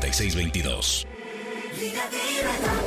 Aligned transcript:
466622. 0.00 2.77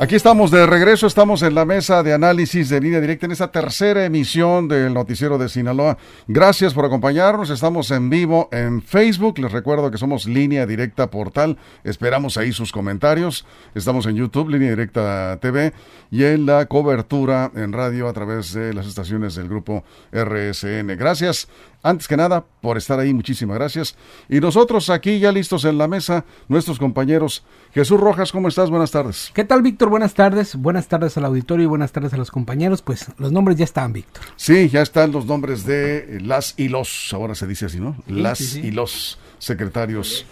Aquí 0.00 0.16
estamos 0.16 0.50
de 0.50 0.66
regreso, 0.66 1.06
estamos 1.06 1.42
en 1.42 1.54
la 1.54 1.64
mesa 1.64 2.02
de 2.02 2.12
análisis 2.12 2.68
de 2.68 2.80
línea 2.80 3.00
directa 3.00 3.26
en 3.26 3.32
esta 3.32 3.52
tercera 3.52 4.04
emisión 4.04 4.66
del 4.66 4.92
noticiero 4.92 5.38
de 5.38 5.48
Sinaloa. 5.48 5.96
Gracias 6.26 6.74
por 6.74 6.84
acompañarnos, 6.84 7.48
estamos 7.48 7.92
en 7.92 8.10
vivo 8.10 8.48
en 8.50 8.82
Facebook, 8.82 9.38
les 9.38 9.52
recuerdo 9.52 9.92
que 9.92 9.96
somos 9.96 10.26
línea 10.26 10.66
directa 10.66 11.10
portal, 11.10 11.58
esperamos 11.84 12.36
ahí 12.36 12.52
sus 12.52 12.72
comentarios, 12.72 13.46
estamos 13.76 14.06
en 14.06 14.16
YouTube, 14.16 14.48
línea 14.48 14.70
directa 14.70 15.38
TV 15.40 15.72
y 16.10 16.24
en 16.24 16.44
la 16.44 16.66
cobertura 16.66 17.52
en 17.54 17.72
radio 17.72 18.08
a 18.08 18.12
través 18.12 18.52
de 18.52 18.74
las 18.74 18.88
estaciones 18.88 19.36
del 19.36 19.48
grupo 19.48 19.84
RSN. 20.12 20.88
Gracias 20.98 21.48
antes 21.84 22.08
que 22.08 22.16
nada, 22.16 22.46
por 22.62 22.78
estar 22.78 22.98
ahí, 22.98 23.12
muchísimas 23.12 23.58
gracias. 23.58 23.94
Y 24.30 24.40
nosotros 24.40 24.88
aquí 24.88 25.18
ya 25.18 25.30
listos 25.30 25.66
en 25.66 25.76
la 25.76 25.86
mesa, 25.86 26.24
nuestros 26.48 26.78
compañeros. 26.78 27.44
Jesús 27.74 28.00
Rojas, 28.00 28.32
¿cómo 28.32 28.48
estás? 28.48 28.70
Buenas 28.70 28.90
tardes. 28.90 29.30
¿Qué 29.34 29.44
tal, 29.44 29.60
Víctor? 29.60 29.83
Buenas 29.88 30.14
tardes. 30.14 30.56
Buenas 30.56 30.88
tardes 30.88 31.16
al 31.16 31.24
auditorio 31.24 31.64
y 31.64 31.66
buenas 31.66 31.92
tardes 31.92 32.12
a 32.14 32.16
los 32.16 32.30
compañeros. 32.30 32.82
Pues 32.82 33.06
los 33.18 33.32
nombres 33.32 33.56
ya 33.58 33.64
están, 33.64 33.92
Víctor. 33.92 34.24
Sí, 34.36 34.68
ya 34.68 34.82
están 34.82 35.12
los 35.12 35.26
nombres 35.26 35.64
de 35.64 36.20
las 36.22 36.54
y 36.56 36.68
los, 36.68 37.12
ahora 37.12 37.34
se 37.34 37.46
dice 37.46 37.66
así, 37.66 37.80
¿no? 37.80 37.96
Las 38.06 38.56
y 38.56 38.70
los 38.70 39.18
secretarios 39.38 40.26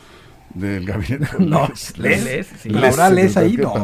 del 0.54 0.84
gabinete. 0.86 1.26
No, 1.38 1.68
les, 1.96 2.24
les, 2.24 2.46
sí. 2.46 2.68
Laura 2.70 3.10
les 3.10 3.36
ahí, 3.36 3.56
no. 3.56 3.74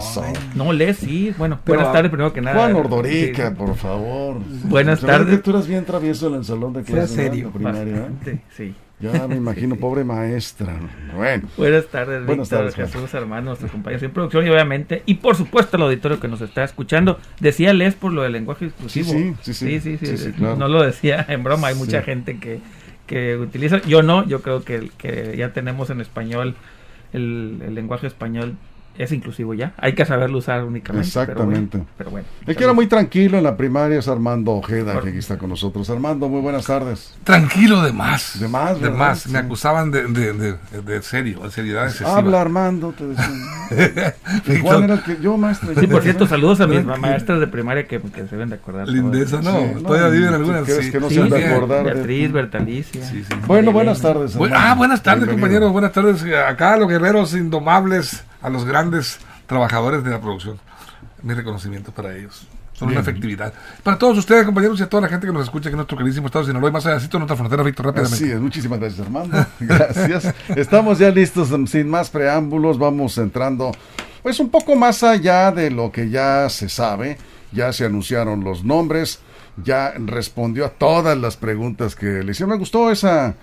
No, 0.55 0.72
les, 0.72 0.98
sí. 0.98 1.34
Bueno, 1.36 1.60
buenas 1.66 1.92
tardes 1.92 2.10
primero 2.10 2.32
que 2.32 2.41
nada. 2.41 2.56
Juan 2.56 2.75
Ordorica, 2.77 3.55
por 3.55 3.75
favor. 3.77 4.38
Buenas 4.64 5.00
tardes. 5.00 5.36
Que 5.36 5.42
tú 5.42 5.50
eras 5.50 5.66
bien 5.66 5.84
travieso 5.84 6.28
en 6.28 6.34
el 6.34 6.44
salón 6.44 6.72
de 6.72 6.82
clases. 6.82 7.10
serio. 7.10 7.50
Primaria, 7.50 8.08
¿eh? 8.27 8.41
Sí. 8.56 8.75
Ya 9.00 9.28
me 9.28 9.36
imagino, 9.36 9.77
pobre 9.77 10.02
maestra. 10.02 10.77
Bueno. 11.14 11.48
Buenas 11.56 11.86
tardes, 11.86 12.27
Buenas 12.27 12.50
Víctor, 12.50 12.70
tardes, 12.70 12.74
Jesús, 12.74 13.14
hermanos, 13.14 13.44
nuestros 13.44 13.70
compañeros 13.70 14.02
en 14.02 14.10
producción 14.10 14.44
y 14.46 14.50
obviamente, 14.50 15.02
y 15.06 15.14
por 15.14 15.36
supuesto 15.36 15.77
el 15.77 15.84
auditorio 15.84 16.18
que 16.18 16.27
nos 16.27 16.41
está 16.41 16.64
escuchando. 16.64 17.20
Decía 17.38 17.72
Les 17.72 17.94
por 17.94 18.12
lo 18.12 18.22
del 18.22 18.32
lenguaje 18.32 18.66
exclusivo. 18.66 19.12
Sí, 19.12 19.34
sí, 19.42 19.54
sí. 19.54 19.80
sí, 19.80 19.98
sí, 19.98 20.19
sí, 20.19 20.32
claro. 20.32 20.56
No 20.56 20.66
lo 20.66 20.82
decía 20.82 21.24
en 21.28 21.44
broma, 21.44 21.69
hay 21.69 21.76
mucha 21.76 22.02
gente 22.02 22.38
que, 22.38 22.58
que 23.06 23.36
utiliza. 23.36 23.80
Yo 23.82 24.02
no, 24.02 24.26
yo 24.26 24.42
creo 24.42 24.64
que, 24.64 24.91
que 24.98 25.36
ya 25.36 25.52
tenemos 25.52 25.91
en 25.91 26.00
español, 26.00 26.56
el, 27.12 27.62
el 27.64 27.74
lenguaje 27.76 28.08
español 28.08 28.56
es 28.98 29.12
inclusivo 29.12 29.54
ya. 29.54 29.72
Hay 29.78 29.94
que 29.94 30.04
saberlo 30.04 30.38
usar 30.38 30.64
únicamente. 30.64 31.06
Exactamente. 31.08 31.82
Pero 31.96 32.10
bueno. 32.10 32.27
El 32.46 32.56
que 32.56 32.64
era 32.64 32.72
muy 32.72 32.86
tranquilo 32.86 33.38
en 33.38 33.44
la 33.44 33.56
primaria 33.56 33.98
es 33.98 34.08
Armando 34.08 34.52
Ojeda, 34.52 35.00
que 35.00 35.10
aquí 35.10 35.18
está 35.18 35.38
con 35.38 35.50
nosotros. 35.50 35.88
Armando, 35.91 36.28
muy 36.28 36.41
buenas 36.41 36.66
tardes. 36.66 37.14
Tranquilo 37.24 37.82
de 37.82 37.92
más. 37.92 38.38
De 38.41 38.48
más, 38.48 38.74
De 38.74 38.82
¿verdad? 38.88 38.98
más. 38.98 39.20
Sí. 39.20 39.30
Me 39.30 39.38
acusaban 39.38 39.91
de, 39.91 40.04
de, 40.08 40.32
de, 40.32 40.54
de 40.84 41.02
serio, 41.02 41.41
de 41.41 41.50
seriedad 41.50 41.84
excesiva. 41.84 42.16
Habla 42.19 42.41
Armando, 42.41 42.92
te 42.92 43.06
decía. 43.06 44.14
Igual 44.46 44.84
era 44.84 44.94
el 44.94 45.02
que 45.02 45.19
yo, 45.20 45.36
maestra. 45.36 45.69
Sí, 45.78 45.86
por 45.86 46.02
cierto, 46.02 46.26
saludos 46.26 46.60
a 46.60 46.66
mis 46.66 46.82
Tranquilo. 46.82 46.98
maestras 47.08 47.41
de 47.41 47.47
primaria 47.47 47.87
que, 47.87 48.00
que 48.00 48.22
se 48.26 48.31
deben 48.37 48.48
de 48.50 48.56
acordar. 48.56 48.88
Lindeza, 48.88 49.41
no. 49.42 49.58
Sí, 49.58 49.82
todavía 49.84 50.08
viven 50.08 50.28
¿tú 50.31 50.34
algunas. 50.37 50.66
sí. 50.66 50.91
que 50.91 51.00
no 51.00 51.08
Sí, 51.08 51.14
se 51.16 51.22
de 51.25 51.47
acordar 51.47 51.84
de 51.84 51.92
Beatriz? 51.94 52.32
Bertalicia. 52.32 53.04
Sí, 53.04 53.25
sí. 53.28 53.34
Bueno, 53.47 53.72
buenas 53.72 54.00
tardes. 54.00 54.34
Hermano. 54.34 54.54
ah, 54.56 54.75
buenas 54.75 55.03
tardes, 55.03 55.28
compañeros. 55.28 55.72
Buenas 55.72 55.92
tardes. 55.92 56.25
Acá 56.47 56.76
los 56.76 56.88
guerreros 56.88 57.34
indomables, 57.34 58.25
a 58.43 58.50
los 58.50 58.65
grandes 58.65 59.19
trabajadores 59.47 60.04
de 60.04 60.10
la 60.10 60.21
producción. 60.21 60.59
Mi 61.22 61.34
reconocimiento 61.34 61.93
para 61.93 62.16
ellos. 62.16 62.47
Son 62.72 62.88
una 62.88 63.00
efectividad. 63.00 63.53
Para 63.82 63.99
todos 63.99 64.19
ustedes, 64.19 64.44
compañeros, 64.44 64.78
y 64.78 64.84
a 64.84 64.88
toda 64.88 65.00
la 65.00 65.09
gente 65.09 65.26
que 65.26 65.32
nos 65.32 65.43
escucha 65.43 65.69
aquí 65.69 65.75
en 65.75 65.78
nuestro 65.78 65.99
queridísimo 65.99 66.26
estado 66.26 66.44
de 66.44 66.53
Sinaloa 66.53 66.71
y 66.71 66.72
más 66.72 66.87
allá 66.87 66.99
de 66.99 67.19
nuestra 67.19 67.37
frontera, 67.37 67.62
Víctor, 67.65 67.87
rápidamente. 67.87 68.25
Así 68.25 68.31
es, 68.31 68.41
muchísimas 68.41 68.78
gracias 68.78 69.00
Armando. 69.04 69.44
Gracias. 69.60 70.32
Estamos 70.54 71.00
ya 71.00 71.10
listos, 71.10 71.49
sin 71.69 71.88
más 71.88 72.09
preámbulos, 72.09 72.78
vamos 72.78 73.19
entrando 73.19 73.72
pues 74.22 74.38
un 74.41 74.50
poco 74.50 74.76
más 74.76 75.03
allá 75.03 75.50
de 75.50 75.70
lo 75.70 75.91
que 75.91 76.10
ya 76.10 76.49
se 76.50 76.69
sabe. 76.69 77.19
Ya 77.50 77.72
se 77.72 77.87
anunciaron 77.87 78.44
los 78.44 78.62
nombres, 78.62 79.20
ya 79.56 79.94
respondió 79.97 80.66
a 80.66 80.69
todas 80.69 81.16
las 81.16 81.37
preguntas 81.37 81.97
que 81.97 82.22
le 82.22 82.32
hicieron. 82.32 82.50
Me 82.50 82.59
gustó 82.59 82.91
esa, 82.91 83.34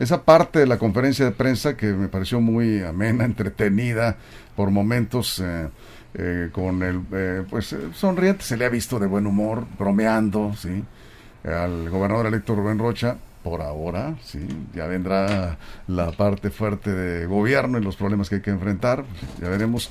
esa 0.00 0.24
parte 0.24 0.58
de 0.58 0.66
la 0.66 0.78
conferencia 0.78 1.24
de 1.24 1.30
prensa 1.30 1.76
que 1.76 1.86
me 1.92 2.08
pareció 2.08 2.40
muy 2.40 2.82
amena, 2.82 3.24
entretenida 3.26 4.16
por 4.56 4.70
momentos. 4.70 5.38
eh, 5.38 5.68
eh, 6.12 6.48
con 6.50 6.82
el 6.82 7.02
eh, 7.12 7.44
pues 7.48 7.72
eh, 7.72 7.90
sonriente 7.94 8.42
se 8.42 8.56
le 8.56 8.64
ha 8.64 8.68
visto 8.68 8.98
de 8.98 9.06
buen 9.06 9.28
humor 9.28 9.64
bromeando 9.78 10.52
sí 10.58 10.82
al 11.44 11.88
gobernador 11.88 12.26
electo 12.26 12.56
Rubén 12.56 12.80
Rocha 12.80 13.16
por 13.42 13.62
ahora, 13.62 14.16
sí, 14.22 14.46
ya 14.74 14.86
vendrá 14.86 15.56
la 15.86 16.12
parte 16.12 16.50
fuerte 16.50 16.92
de 16.92 17.26
gobierno 17.26 17.78
y 17.78 17.82
los 17.82 17.96
problemas 17.96 18.28
que 18.28 18.36
hay 18.36 18.40
que 18.42 18.50
enfrentar, 18.50 19.04
ya 19.40 19.48
veremos. 19.48 19.90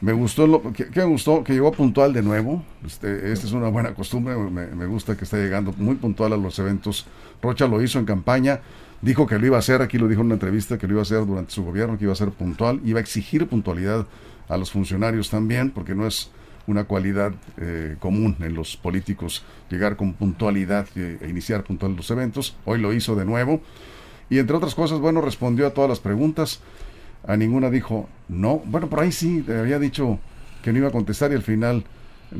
Me 0.00 0.12
gustó, 0.12 0.46
lo, 0.46 0.62
que 0.72 0.86
me 0.94 1.04
gustó 1.04 1.42
que 1.42 1.54
llegó 1.54 1.72
puntual 1.72 2.12
de 2.12 2.22
nuevo. 2.22 2.62
Este, 2.84 3.32
esta 3.32 3.46
es 3.46 3.52
una 3.52 3.68
buena 3.68 3.94
costumbre. 3.94 4.36
Me, 4.36 4.66
me 4.66 4.86
gusta 4.86 5.16
que 5.16 5.24
está 5.24 5.38
llegando 5.38 5.72
muy 5.78 5.96
puntual 5.96 6.34
a 6.34 6.36
los 6.36 6.58
eventos. 6.58 7.06
Rocha 7.42 7.66
lo 7.66 7.82
hizo 7.82 7.98
en 7.98 8.04
campaña. 8.04 8.60
Dijo 9.02 9.26
que 9.26 9.38
lo 9.38 9.46
iba 9.46 9.56
a 9.56 9.60
hacer, 9.60 9.82
aquí 9.82 9.98
lo 9.98 10.08
dijo 10.08 10.20
en 10.20 10.26
una 10.26 10.34
entrevista, 10.34 10.78
que 10.78 10.86
lo 10.86 10.94
iba 10.94 11.00
a 11.00 11.02
hacer 11.02 11.24
durante 11.26 11.52
su 11.52 11.64
gobierno, 11.64 11.98
que 11.98 12.04
iba 12.04 12.12
a 12.12 12.16
ser 12.16 12.30
puntual. 12.30 12.80
Iba 12.84 12.98
a 12.98 13.02
exigir 13.02 13.46
puntualidad 13.46 14.06
a 14.48 14.56
los 14.56 14.70
funcionarios 14.70 15.30
también, 15.30 15.70
porque 15.70 15.94
no 15.94 16.06
es 16.06 16.30
una 16.66 16.84
cualidad 16.84 17.32
eh, 17.58 17.96
común 18.00 18.36
en 18.40 18.54
los 18.54 18.76
políticos 18.76 19.44
llegar 19.70 19.96
con 19.96 20.14
puntualidad 20.14 20.88
e, 20.96 21.18
e 21.20 21.28
iniciar 21.28 21.62
puntual 21.62 21.94
los 21.94 22.10
eventos. 22.10 22.56
Hoy 22.64 22.80
lo 22.80 22.92
hizo 22.92 23.14
de 23.14 23.24
nuevo. 23.24 23.60
Y 24.28 24.38
entre 24.38 24.56
otras 24.56 24.74
cosas, 24.74 24.98
bueno, 24.98 25.20
respondió 25.20 25.66
a 25.66 25.70
todas 25.70 25.88
las 25.88 26.00
preguntas. 26.00 26.60
A 27.26 27.36
ninguna 27.36 27.70
dijo 27.70 28.08
no. 28.28 28.62
Bueno, 28.64 28.88
por 28.88 29.00
ahí 29.00 29.12
sí, 29.12 29.44
había 29.48 29.78
dicho 29.78 30.18
que 30.62 30.72
no 30.72 30.78
iba 30.78 30.88
a 30.88 30.92
contestar 30.92 31.30
y 31.32 31.34
al 31.34 31.42
final 31.42 31.84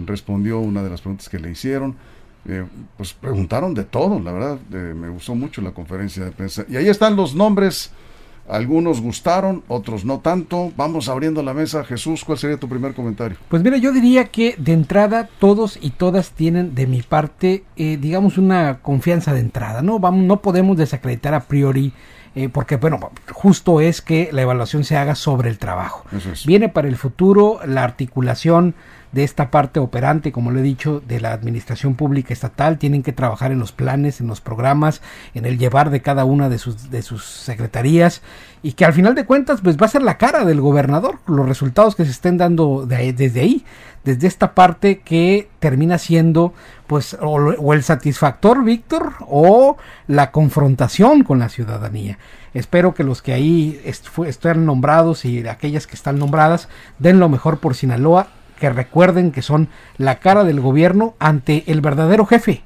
respondió 0.04 0.58
una 0.58 0.82
de 0.82 0.90
las 0.90 1.00
preguntas 1.00 1.28
que 1.28 1.38
le 1.38 1.50
hicieron. 1.50 1.96
Eh, 2.48 2.64
pues 2.96 3.12
preguntaron 3.12 3.74
de 3.74 3.84
todo, 3.84 4.20
la 4.20 4.30
verdad, 4.30 4.58
eh, 4.72 4.94
me 4.94 5.08
gustó 5.08 5.34
mucho 5.34 5.60
la 5.62 5.72
conferencia 5.72 6.24
de 6.24 6.30
prensa. 6.30 6.64
Y 6.68 6.76
ahí 6.76 6.88
están 6.88 7.16
los 7.16 7.34
nombres, 7.34 7.90
algunos 8.48 9.00
gustaron, 9.00 9.64
otros 9.68 10.04
no 10.04 10.20
tanto. 10.20 10.72
Vamos 10.76 11.08
abriendo 11.08 11.42
la 11.42 11.54
mesa. 11.54 11.84
Jesús, 11.84 12.24
¿cuál 12.24 12.38
sería 12.38 12.56
tu 12.56 12.68
primer 12.68 12.94
comentario? 12.94 13.36
Pues 13.48 13.62
mira, 13.62 13.76
yo 13.76 13.92
diría 13.92 14.26
que 14.26 14.54
de 14.58 14.72
entrada 14.72 15.28
todos 15.40 15.78
y 15.80 15.90
todas 15.90 16.30
tienen 16.30 16.74
de 16.74 16.86
mi 16.86 17.02
parte, 17.02 17.64
eh, 17.76 17.98
digamos, 18.00 18.38
una 18.38 18.78
confianza 18.78 19.32
de 19.32 19.40
entrada, 19.40 19.82
¿no? 19.82 19.98
Vamos, 19.98 20.24
no 20.24 20.40
podemos 20.42 20.76
desacreditar 20.76 21.34
a 21.34 21.40
priori, 21.40 21.92
eh, 22.36 22.48
porque 22.48 22.76
bueno, 22.76 23.10
justo 23.32 23.80
es 23.80 24.00
que 24.00 24.28
la 24.32 24.42
evaluación 24.42 24.84
se 24.84 24.96
haga 24.96 25.16
sobre 25.16 25.50
el 25.50 25.58
trabajo. 25.58 26.04
Es. 26.12 26.46
Viene 26.46 26.68
para 26.68 26.86
el 26.86 26.96
futuro 26.96 27.58
la 27.66 27.82
articulación 27.82 28.74
de 29.16 29.24
esta 29.24 29.50
parte 29.50 29.80
operante, 29.80 30.30
como 30.30 30.50
lo 30.50 30.58
he 30.58 30.62
dicho, 30.62 31.00
de 31.00 31.22
la 31.22 31.32
administración 31.32 31.94
pública 31.94 32.34
estatal, 32.34 32.76
tienen 32.76 33.02
que 33.02 33.14
trabajar 33.14 33.50
en 33.50 33.58
los 33.58 33.72
planes, 33.72 34.20
en 34.20 34.26
los 34.26 34.42
programas, 34.42 35.00
en 35.32 35.46
el 35.46 35.56
llevar 35.56 35.88
de 35.88 36.02
cada 36.02 36.26
una 36.26 36.50
de 36.50 36.58
sus, 36.58 36.90
de 36.90 37.00
sus 37.00 37.24
secretarías 37.24 38.20
y 38.62 38.72
que 38.72 38.84
al 38.84 38.92
final 38.92 39.14
de 39.14 39.24
cuentas 39.24 39.62
pues 39.62 39.78
va 39.78 39.86
a 39.86 39.88
ser 39.88 40.02
la 40.02 40.18
cara 40.18 40.44
del 40.44 40.60
gobernador, 40.60 41.20
los 41.26 41.48
resultados 41.48 41.96
que 41.96 42.04
se 42.04 42.10
estén 42.10 42.36
dando 42.36 42.84
de 42.84 43.14
desde 43.14 43.40
ahí, 43.40 43.64
desde 44.04 44.26
esta 44.26 44.54
parte 44.54 44.98
que 44.98 45.48
termina 45.60 45.96
siendo 45.96 46.52
pues 46.86 47.16
o, 47.18 47.72
el 47.72 47.82
satisfactor, 47.82 48.64
Víctor, 48.64 49.14
o 49.20 49.78
la 50.08 50.30
confrontación 50.30 51.24
con 51.24 51.38
la 51.38 51.48
ciudadanía. 51.48 52.18
Espero 52.52 52.92
que 52.92 53.02
los 53.02 53.22
que 53.22 53.32
ahí 53.32 53.80
estén 54.26 54.66
nombrados 54.66 55.24
y 55.24 55.48
aquellas 55.48 55.86
que 55.86 55.94
están 55.94 56.18
nombradas 56.18 56.68
den 56.98 57.18
lo 57.18 57.30
mejor 57.30 57.60
por 57.60 57.74
Sinaloa, 57.74 58.28
que 58.58 58.70
recuerden 58.70 59.32
que 59.32 59.42
son 59.42 59.68
la 59.98 60.18
cara 60.18 60.44
del 60.44 60.60
gobierno 60.60 61.14
ante 61.18 61.64
el 61.66 61.80
verdadero 61.80 62.26
jefe, 62.26 62.62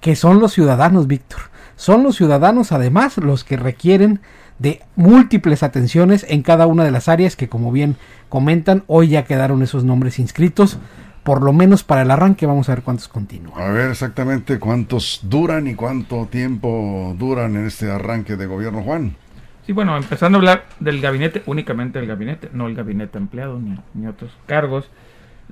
que 0.00 0.16
son 0.16 0.40
los 0.40 0.52
ciudadanos, 0.52 1.06
Víctor. 1.06 1.40
Son 1.76 2.02
los 2.02 2.16
ciudadanos 2.16 2.72
además 2.72 3.16
los 3.16 3.44
que 3.44 3.56
requieren 3.56 4.20
de 4.58 4.82
múltiples 4.94 5.62
atenciones 5.62 6.24
en 6.28 6.42
cada 6.42 6.66
una 6.66 6.84
de 6.84 6.90
las 6.90 7.08
áreas 7.08 7.34
que 7.34 7.48
como 7.48 7.72
bien 7.72 7.96
comentan, 8.28 8.84
hoy 8.86 9.08
ya 9.08 9.24
quedaron 9.24 9.62
esos 9.62 9.84
nombres 9.84 10.18
inscritos 10.18 10.78
por 11.22 11.42
lo 11.42 11.52
menos 11.52 11.84
para 11.84 12.02
el 12.02 12.10
arranque, 12.10 12.46
vamos 12.46 12.68
a 12.68 12.74
ver 12.74 12.82
cuántos 12.82 13.08
continúan. 13.08 13.60
A 13.60 13.70
ver 13.70 13.90
exactamente 13.90 14.58
cuántos 14.58 15.20
duran 15.22 15.68
y 15.68 15.74
cuánto 15.74 16.26
tiempo 16.26 17.14
duran 17.18 17.56
en 17.56 17.66
este 17.66 17.90
arranque 17.90 18.36
de 18.36 18.46
gobierno, 18.46 18.82
Juan. 18.82 19.16
Sí, 19.64 19.72
bueno, 19.72 19.96
empezando 19.96 20.38
a 20.38 20.40
hablar 20.40 20.64
del 20.80 21.00
gabinete, 21.00 21.42
únicamente 21.46 22.00
del 22.00 22.08
gabinete, 22.08 22.50
no 22.52 22.66
el 22.66 22.74
gabinete 22.74 23.18
empleado 23.18 23.60
ni, 23.60 23.78
ni 23.94 24.08
otros 24.08 24.32
cargos. 24.46 24.90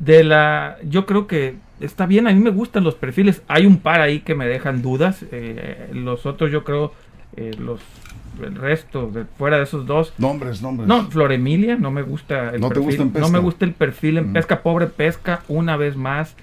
De 0.00 0.24
la, 0.24 0.78
yo 0.82 1.06
creo 1.06 1.26
que 1.28 1.54
está 1.78 2.06
bien, 2.06 2.26
a 2.26 2.32
mí 2.32 2.40
me 2.40 2.50
gustan 2.50 2.82
los 2.84 2.94
perfiles. 2.96 3.42
Hay 3.48 3.66
un 3.66 3.78
par 3.78 4.00
ahí 4.00 4.20
que 4.20 4.34
me 4.34 4.46
dejan 4.46 4.82
dudas. 4.82 5.24
eh, 5.30 5.90
los 5.92 6.26
otros, 6.26 6.50
yo 6.50 6.64
creo, 6.64 6.92
eh, 7.36 7.52
los 7.58 7.80
el 8.42 8.54
resto, 8.56 9.10
de, 9.10 9.24
fuera 9.24 9.58
de 9.58 9.64
esos 9.64 9.86
dos. 9.86 10.14
Nombres, 10.18 10.62
nombres. 10.62 10.88
No, 10.88 11.10
Flor 11.10 11.32
Emilia, 11.32 11.76
no 11.76 11.90
me 11.90 12.00
gusta 12.02 12.50
el 12.54 12.60
¿No 12.60 12.68
te 12.68 12.74
perfil. 12.76 12.84
gusta 12.86 13.02
en 13.02 13.10
pesca? 13.10 13.26
No 13.26 13.32
me 13.32 13.38
gusta 13.38 13.64
el 13.66 13.72
perfil 13.74 14.18
en 14.18 14.30
Mm. 14.30 14.32
pesca, 14.32 14.62
pobre 14.62 14.86
pesca, 14.86 15.42
una 15.48 15.76
vez 15.76 15.96
más. 15.96 16.34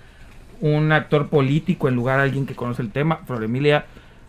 Un 0.61 0.91
actor 0.91 1.27
político 1.29 1.87
en 1.87 1.95
lugar 1.95 2.17
de 2.17 2.23
alguien 2.23 2.45
que 2.45 2.55
conoce 2.55 2.81
el 2.81 2.91
tema. 2.91 3.17
Flor 3.25 3.43
Emilia 3.43 3.85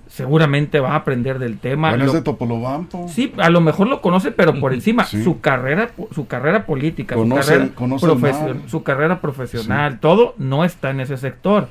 seguramente 0.09 0.81
va 0.81 0.93
a 0.93 0.97
aprender 0.97 1.39
del 1.39 1.59
tema. 1.59 1.91
Bueno, 1.91 2.07
es 2.07 2.13
de 2.13 2.23
Topolobampo. 2.23 3.07
Sí, 3.09 3.33
a 3.39 3.51
lo 3.51 3.61
mejor 3.61 3.87
lo 3.89 4.01
conoce, 4.01 4.33
pero 4.33 4.59
por 4.59 4.75
encima. 4.75 5.05
Sí. 5.05 5.23
Su 5.23 5.41
carrera, 5.41 5.91
su 6.13 6.27
carrera 6.27 6.67
política, 6.67 7.15
Conoce 7.15 7.43
su, 7.43 7.51
carrera 7.51 7.75
conoce 7.75 8.69
su 8.69 8.83
carrera 8.83 9.21
profesional, 9.21 10.01
todo 10.01 10.35
no 10.39 10.65
está 10.65 10.91
en 10.91 11.01
ese 11.01 11.17
sector. 11.17 11.69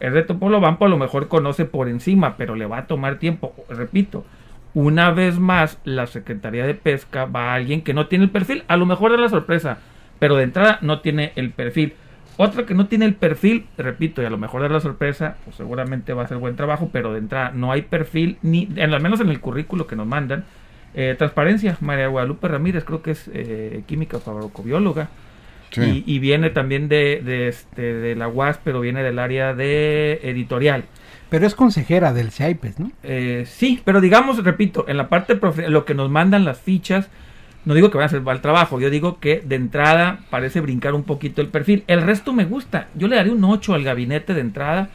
El 0.00 0.14
de 0.14 0.22
Topolobampo 0.22 0.86
a 0.86 0.88
lo 0.88 0.96
mejor 0.96 1.28
conoce 1.28 1.66
por 1.66 1.88
encima, 1.88 2.36
pero 2.36 2.54
le 2.54 2.66
va 2.66 2.78
a 2.78 2.86
tomar 2.86 3.18
tiempo. 3.18 3.54
Repito, 3.68 4.24
una 4.72 5.10
vez 5.10 5.38
más, 5.38 5.78
la 5.84 6.06
Secretaría 6.06 6.66
de 6.66 6.74
Pesca 6.74 7.26
va 7.26 7.52
a 7.52 7.54
alguien 7.54 7.82
que 7.82 7.92
no 7.92 8.06
tiene 8.06 8.24
el 8.24 8.30
perfil. 8.30 8.64
A 8.68 8.76
lo 8.76 8.86
mejor 8.86 9.12
es 9.12 9.20
la 9.20 9.28
sorpresa, 9.28 9.78
pero 10.18 10.36
de 10.36 10.44
entrada 10.44 10.78
no 10.80 11.00
tiene 11.00 11.32
el 11.36 11.50
perfil. 11.50 11.94
Otra 12.42 12.64
que 12.64 12.72
no 12.72 12.86
tiene 12.86 13.04
el 13.04 13.14
perfil, 13.14 13.66
repito, 13.76 14.22
y 14.22 14.24
a 14.24 14.30
lo 14.30 14.38
mejor 14.38 14.64
es 14.64 14.70
la 14.70 14.80
sorpresa, 14.80 15.36
pues 15.44 15.56
seguramente 15.56 16.14
va 16.14 16.22
a 16.22 16.24
hacer 16.24 16.38
buen 16.38 16.56
trabajo, 16.56 16.88
pero 16.90 17.12
de 17.12 17.18
entrada 17.18 17.50
no 17.54 17.70
hay 17.70 17.82
perfil, 17.82 18.38
ni 18.40 18.66
en, 18.76 18.94
al 18.94 19.02
menos 19.02 19.20
en 19.20 19.28
el 19.28 19.40
currículo 19.40 19.86
que 19.86 19.94
nos 19.94 20.06
mandan. 20.06 20.44
Eh, 20.94 21.14
transparencia, 21.18 21.76
María 21.80 22.08
Guadalupe 22.08 22.48
Ramírez, 22.48 22.84
creo 22.84 23.02
que 23.02 23.10
es 23.10 23.30
eh, 23.34 23.82
química 23.86 24.18
farmacobióloga. 24.20 25.08
Sí. 25.70 26.02
Y, 26.06 26.14
y 26.16 26.18
viene 26.18 26.48
también 26.48 26.88
de, 26.88 27.20
de, 27.22 27.48
este, 27.48 27.82
de 27.82 28.16
la 28.16 28.26
UAS, 28.28 28.58
pero 28.64 28.80
viene 28.80 29.02
del 29.02 29.18
área 29.18 29.54
de 29.54 30.18
editorial. 30.22 30.84
Pero 31.28 31.46
es 31.46 31.54
consejera 31.54 32.12
del 32.12 32.30
CIPES, 32.32 32.80
¿no? 32.80 32.90
Eh, 33.02 33.44
sí, 33.46 33.80
pero 33.84 34.00
digamos, 34.00 34.42
repito, 34.42 34.86
en 34.88 34.96
la 34.96 35.08
parte 35.08 35.38
profe- 35.38 35.68
lo 35.68 35.84
que 35.84 35.94
nos 35.94 36.10
mandan 36.10 36.44
las 36.44 36.58
fichas, 36.58 37.08
no 37.64 37.74
digo 37.74 37.90
que 37.90 37.98
van 37.98 38.04
a 38.04 38.06
hacer 38.06 38.22
mal 38.22 38.40
trabajo, 38.40 38.80
yo 38.80 38.90
digo 38.90 39.20
que 39.20 39.42
de 39.44 39.56
entrada 39.56 40.20
parece 40.30 40.60
brincar 40.60 40.94
un 40.94 41.02
poquito 41.02 41.42
el 41.42 41.48
perfil. 41.48 41.84
El 41.86 42.02
resto 42.02 42.32
me 42.32 42.44
gusta. 42.44 42.88
Yo 42.94 43.06
le 43.06 43.16
daré 43.16 43.30
un 43.30 43.44
8 43.44 43.74
al 43.74 43.84
gabinete 43.84 44.32
de 44.34 44.40
entrada, 44.40 44.88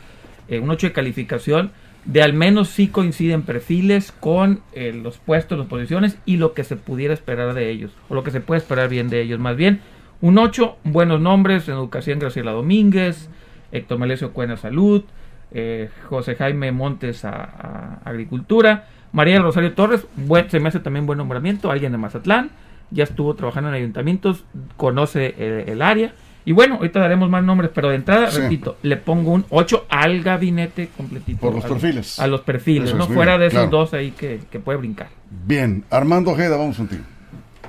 eh, 0.47 0.59
un 0.59 0.69
8 0.69 0.87
de 0.87 0.93
calificación, 0.93 1.71
de 2.05 2.21
al 2.21 2.33
menos 2.33 2.69
sí 2.69 2.87
coinciden 2.87 3.43
perfiles 3.43 4.11
con 4.11 4.61
eh, 4.73 4.93
los 4.93 5.17
puestos, 5.17 5.57
las 5.57 5.67
posiciones 5.67 6.17
y 6.25 6.37
lo 6.37 6.53
que 6.53 6.63
se 6.63 6.75
pudiera 6.75 7.13
esperar 7.13 7.53
de 7.53 7.69
ellos, 7.69 7.91
o 8.09 8.15
lo 8.15 8.23
que 8.23 8.31
se 8.31 8.41
puede 8.41 8.59
esperar 8.59 8.89
bien 8.89 9.09
de 9.09 9.21
ellos, 9.21 9.39
más 9.39 9.55
bien. 9.55 9.81
Un 10.21 10.37
8, 10.37 10.77
buenos 10.83 11.21
nombres, 11.21 11.67
en 11.67 11.75
educación 11.75 12.19
Graciela 12.19 12.51
Domínguez, 12.51 13.29
Héctor 13.71 13.99
Melesio 13.99 14.33
Cuena 14.33 14.57
Salud, 14.57 15.03
eh, 15.51 15.89
José 16.05 16.35
Jaime 16.35 16.71
Montes 16.71 17.25
a, 17.25 17.43
a 17.43 17.99
Agricultura, 18.05 18.87
María 19.15 19.39
Rosario 19.41 19.73
Torres, 19.73 20.05
buen, 20.15 20.49
se 20.51 20.59
me 20.59 20.67
hace 20.69 20.79
también 20.79 21.05
buen 21.05 21.17
nombramiento, 21.17 21.71
alguien 21.71 21.91
de 21.93 21.97
Mazatlán, 21.97 22.49
ya 22.91 23.05
estuvo 23.05 23.33
trabajando 23.33 23.69
en 23.69 23.75
ayuntamientos, 23.75 24.43
conoce 24.77 25.33
el, 25.39 25.69
el 25.69 25.81
área. 25.81 26.13
Y 26.47 26.51
bueno, 26.51 26.75
ahorita 26.75 26.99
daremos 26.99 27.27
más 27.29 27.43
nombres, 27.43 27.71
pero 27.73 27.89
de 27.89 27.95
entrada, 27.95 28.29
Sí. 28.29 28.39
repito, 28.41 28.77
le 28.83 28.97
pongo 28.97 29.31
un 29.31 29.45
8 29.49 29.85
al 29.89 30.21
gabinete 30.21 30.89
completito. 30.95 31.39
Por 31.39 31.55
los 31.55 31.65
a 31.65 31.67
perfiles. 31.69 32.19
A 32.19 32.27
los 32.27 32.41
perfiles, 32.41 32.89
Eso 32.89 32.97
no 32.97 33.07
fuera 33.07 33.31
bien, 33.31 33.39
de 33.39 33.47
esos 33.47 33.59
claro. 33.61 33.77
dos 33.77 33.93
ahí 33.95 34.11
que, 34.11 34.41
que 34.51 34.59
puede 34.59 34.77
brincar. 34.77 35.07
Bien, 35.47 35.83
Armando 35.89 36.31
Ojeda, 36.31 36.55
vamos 36.57 36.77
contigo. 36.77 37.01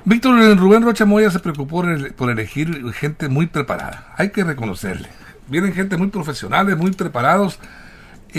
Víctor 0.05 0.39
eh, 0.43 0.53
Rubén 0.55 0.83
Rocha 0.83 1.05
Moya 1.05 1.31
se 1.31 1.39
preocupó 1.39 1.81
por, 1.81 1.89
el- 1.89 2.13
por 2.13 2.29
elegir 2.29 2.83
gente 2.93 3.29
muy 3.29 3.47
preparada. 3.47 4.13
Hay 4.17 4.29
que 4.29 4.43
reconocerle. 4.43 5.09
Vienen 5.47 5.73
gente 5.73 5.97
muy 5.97 6.07
profesionales, 6.09 6.77
muy 6.77 6.91
preparados. 6.91 7.59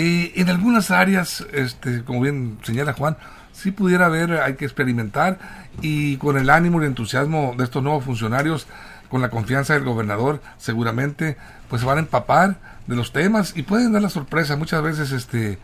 Eh, 0.01 0.31
en 0.35 0.49
algunas 0.49 0.91
áreas, 0.91 1.45
este, 1.51 2.03
como 2.05 2.21
bien 2.21 2.57
señala 2.63 2.93
Juan, 2.93 3.17
sí 3.51 3.71
pudiera 3.71 4.05
haber, 4.05 4.31
hay 4.41 4.53
que 4.55 4.63
experimentar 4.63 5.39
y 5.81 6.15
con 6.17 6.37
el 6.37 6.49
ánimo 6.49 6.79
y 6.79 6.83
el 6.85 6.89
entusiasmo 6.91 7.53
de 7.57 7.65
estos 7.65 7.83
nuevos 7.83 8.05
funcionarios, 8.05 8.65
con 9.09 9.21
la 9.21 9.29
confianza 9.29 9.73
del 9.73 9.83
gobernador, 9.83 10.41
seguramente 10.57 11.35
pues 11.67 11.81
se 11.81 11.85
van 11.87 11.97
a 11.97 12.01
empapar 12.01 12.55
de 12.87 12.95
los 12.95 13.11
temas 13.11 13.53
y 13.57 13.63
pueden 13.63 13.91
dar 13.91 14.01
la 14.01 14.09
sorpresa. 14.09 14.55
Muchas 14.55 14.81
veces 14.83 15.11
este 15.11 15.57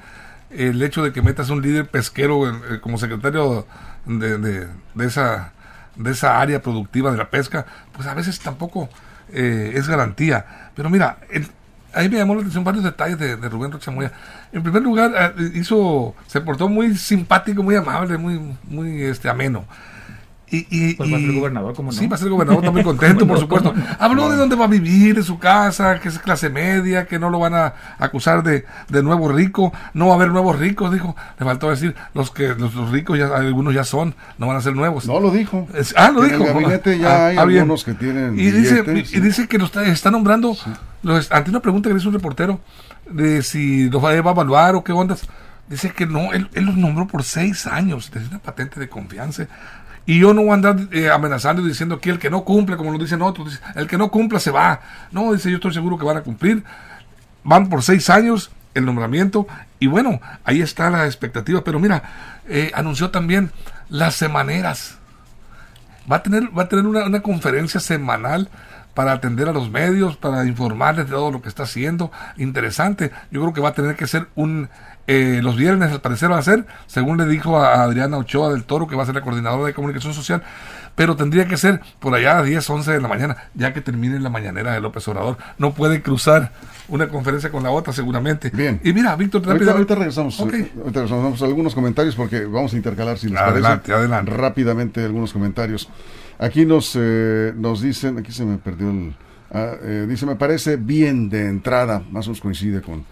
el 0.50 0.82
hecho 0.84 1.02
de 1.04 1.14
que 1.14 1.22
metas 1.22 1.50
un 1.50 1.62
líder 1.62 1.88
pesquero 1.88 2.50
eh, 2.50 2.80
como 2.82 2.98
secretario 2.98 3.66
de 4.06 4.68
esa 5.00 5.54
de 5.96 6.12
esa 6.12 6.42
área 6.42 6.62
productiva 6.62 7.10
de 7.12 7.18
la 7.18 7.30
pesca, 7.30 7.66
pues 7.94 8.06
a 8.08 8.14
veces 8.14 8.40
tampoco 8.40 8.90
eh, 9.32 9.72
es 9.76 9.88
garantía. 9.88 10.70
Pero 10.76 10.90
mira, 10.90 11.20
el- 11.30 11.48
ahí 11.96 12.10
me 12.10 12.18
llamó 12.18 12.36
la 12.36 12.42
atención 12.42 12.64
varios 12.64 12.84
detalles 12.84 13.18
de, 13.18 13.38
de 13.38 13.50
Rubén 13.50 13.72
Rochamoya. 13.72 14.12
En 14.52 14.62
primer 14.62 14.84
lugar, 14.84 15.12
eh, 15.38 15.52
hizo, 15.56 16.14
se 16.28 16.42
portó 16.42 16.68
muy 16.68 16.96
simpático, 16.96 17.64
muy 17.64 17.76
amable, 17.76 18.18
muy, 18.18 18.40
muy 18.64 19.04
este 19.04 19.30
ameno. 19.30 19.66
Y, 20.52 20.68
y- 20.70 20.94
Pues 20.94 21.12
va 21.12 21.18
a 21.18 21.20
ser 21.20 21.34
gobernador, 21.34 21.74
¿cómo 21.76 21.92
no? 21.92 21.98
Sí, 21.98 22.06
va 22.06 22.16
a 22.16 22.20
ser 22.20 22.30
gobernador, 22.30 22.64
está 22.64 22.72
muy 22.72 22.84
contento, 22.84 23.22
¿Cómo 23.22 23.34
por 23.34 23.40
supuesto. 23.42 23.74
¿Cómo 23.74 23.84
no? 23.84 23.96
Habló 24.00 24.30
de 24.30 24.38
dónde 24.38 24.56
va 24.56 24.66
a 24.66 24.68
vivir, 24.68 25.16
de 25.16 25.24
su 25.24 25.40
casa, 25.40 26.00
que 26.00 26.10
es 26.10 26.20
clase 26.20 26.50
media, 26.52 27.08
que 27.08 27.18
no 27.18 27.32
lo 27.32 27.40
van 27.40 27.56
a 27.56 27.74
acusar 27.98 28.44
de, 28.44 28.64
de 28.90 29.02
nuevo 29.04 29.28
rico, 29.32 29.74
no 29.96 30.08
va 30.08 30.14
a 30.14 30.16
haber 30.18 30.30
nuevos 30.30 30.60
ricos, 30.60 30.94
dijo. 30.94 31.16
Le 31.40 31.46
faltó 31.46 31.72
decir, 31.72 31.96
los 32.14 32.30
que 32.30 32.50
los, 32.50 32.76
los 32.76 32.92
ricos 32.92 33.18
ya 33.18 33.28
algunos 33.36 33.74
ya 33.74 33.84
son, 33.84 34.14
no 34.38 34.46
van 34.48 34.58
a 34.58 34.62
ser 34.62 34.76
nuevos. 34.76 35.08
No 35.08 35.20
lo 35.20 35.32
dijo. 35.32 35.68
Es- 35.74 35.96
ah, 35.98 36.12
lo 36.12 36.24
En 36.24 36.32
dijo. 36.34 36.44
el 36.46 36.54
gabinete 36.54 37.00
ya 37.00 37.10
Ah, 37.10 37.28
hay 37.30 37.38
ah, 37.40 37.46
bien. 37.46 37.62
algunos 37.62 37.84
que 37.84 37.94
tienen 37.96 38.40
Y 38.40 38.52
dice, 38.52 38.84
billetes, 38.84 39.14
y, 39.14 39.20
dice 39.22 39.48
que 39.48 39.58
lo 39.58 39.66
está, 39.66 39.84
está 39.88 40.12
nombrando, 40.12 40.56
los- 41.02 41.32
ante 41.32 41.50
una 41.50 41.60
pregunta 41.60 41.90
que 41.90 41.94
le 41.96 42.00
hizo 42.00 42.10
un 42.10 42.16
reportero, 42.16 42.60
de 43.10 43.42
si 43.42 43.90
los 43.90 44.04
va 44.04 44.12
a 44.12 44.14
evaluar 44.16 44.76
o 44.76 44.84
qué 44.84 44.92
ondas, 44.92 45.28
dice 45.68 45.90
que 45.92 46.06
no, 46.06 46.34
él, 46.34 46.50
él 46.54 46.66
los 46.66 46.76
nombró 46.78 47.08
por 47.08 47.24
seis 47.24 47.66
años, 47.66 48.12
es 48.14 48.30
una 48.30 48.38
patente 48.40 48.80
de 48.80 48.88
confianza. 48.90 49.48
Y 50.06 50.20
yo 50.20 50.34
no 50.34 50.42
voy 50.42 50.52
a 50.52 50.54
andar 50.54 50.78
eh, 50.92 51.10
amenazando 51.10 51.62
y 51.62 51.68
diciendo 51.68 52.00
que 52.00 52.12
el 52.12 52.20
que 52.20 52.30
no 52.30 52.44
cumple, 52.44 52.78
como 52.78 52.92
lo 52.92 53.00
dicen 53.00 53.22
otros, 53.22 53.60
el 53.76 53.88
que 53.88 53.98
no 53.98 54.12
cumpla 54.12 54.40
se 54.40 54.52
va. 54.52 54.82
No, 55.12 55.34
dice, 55.34 55.50
yo 55.50 55.56
estoy 55.56 55.74
seguro 55.74 55.98
que 55.98 56.06
van 56.06 56.18
a 56.18 56.22
cumplir. 56.22 56.64
Van 57.44 57.70
por 57.70 57.82
seis 57.84 58.10
años 58.10 58.52
el 58.74 58.86
nombramiento 58.86 59.48
y 59.80 59.88
bueno, 59.88 60.20
ahí 60.44 60.62
está 60.62 60.90
la 60.90 61.06
expectativa. 61.06 61.64
Pero 61.64 61.80
mira, 61.80 62.04
eh, 62.48 62.72
anunció 62.76 63.10
también 63.10 63.52
las 63.90 64.16
semaneras 64.16 64.98
va 66.12 66.18
a 66.18 66.24
tener, 66.24 66.58
va 66.58 66.64
a 66.64 66.70
tener 66.70 66.86
una, 66.86 67.06
una 67.06 67.22
conferencia 67.22 67.80
semanal 67.80 68.50
para 68.94 69.12
atender 69.12 69.50
a 69.50 69.54
los 69.54 69.70
medios, 69.70 70.16
para 70.16 70.46
informarles 70.46 71.06
de 71.06 71.12
todo 71.12 71.32
lo 71.32 71.42
que 71.42 71.50
está 71.50 71.64
haciendo. 71.64 72.12
Interesante. 72.38 73.12
Yo 73.30 73.42
creo 73.42 73.54
que 73.54 73.62
va 73.62 73.70
a 73.70 73.74
tener 73.74 73.96
que 73.96 74.08
ser 74.08 74.28
un... 74.36 74.70
eh, 75.08 75.40
los 75.44 75.56
viernes 75.56 75.92
al 75.92 76.02
parecer 76.02 76.32
va 76.32 76.38
a 76.40 76.42
ser, 76.42 76.66
según 76.88 77.18
le 77.18 77.26
dijo 77.28 77.60
a 77.60 77.84
Adriana 77.84 78.18
Ochoa 78.18 78.52
del 78.52 78.64
Toro, 78.64 78.88
que 78.88 78.96
va 78.96 79.04
a 79.04 79.06
ser 79.06 79.16
la 79.16 79.22
coordinadora 79.22 79.66
de 79.68 79.74
comunicación 79.74 80.14
social, 80.14 80.42
pero 80.96 81.16
tendría 81.16 81.48
que 81.48 81.58
ser 81.58 81.82
por 82.00 82.16
allá 82.16 82.40
a 82.40 82.44
10, 82.44 82.68
11 82.70 82.92
de 82.94 83.02
la 83.02 83.08
mañana, 83.08 83.36
ya 83.54 83.74
que 83.74 83.82
termine 83.82 84.20
la 84.20 84.30
mañanera 84.30 84.74
de 84.74 84.82
López 84.82 85.08
Obrador. 85.08 85.38
No 85.58 85.74
puede 85.74 86.02
cruzar 86.02 86.52
una 86.88 87.08
conferencia 87.10 87.52
con 87.52 87.64
la 87.64 87.70
otra, 87.72 87.92
seguramente. 87.94 88.50
Bien. 88.54 88.80
Y 88.84 88.94
mira, 88.94 89.16
Víctor, 89.16 89.42
rápidamente- 89.42 89.72
ahorita 89.72 89.96
regresamos. 89.96 90.40
Ok. 90.40 90.54
ahorita 90.54 91.02
regresamos. 91.02 91.42
A 91.42 91.46
algunos 91.46 91.76
comentarios 91.76 92.16
porque 92.16 92.46
vamos 92.46 92.74
a 92.74 92.78
intercalar 92.78 93.18
si 93.18 93.28
les 93.28 93.38
Adelante, 93.38 93.90
parece. 93.90 93.94
adelante. 93.94 94.32
Rápidamente 94.32 95.04
algunos 95.04 95.34
comentarios. 95.34 95.90
Aquí 96.40 96.66
nos, 96.66 96.94
eh, 97.00 97.54
nos 97.56 97.82
dicen, 97.82 98.18
aquí 98.18 98.32
se 98.32 98.46
me 98.46 98.58
perdió 98.58 98.90
el... 98.90 99.16
ah, 99.52 99.74
eh, 99.82 100.06
dice, 100.08 100.26
me 100.26 100.36
parece 100.36 100.78
bien 100.78 101.30
de 101.30 101.48
entrada, 101.48 102.02
más 102.12 102.26
o 102.28 102.30
menos 102.32 102.42
coincide 102.42 102.82
con... 102.82 103.04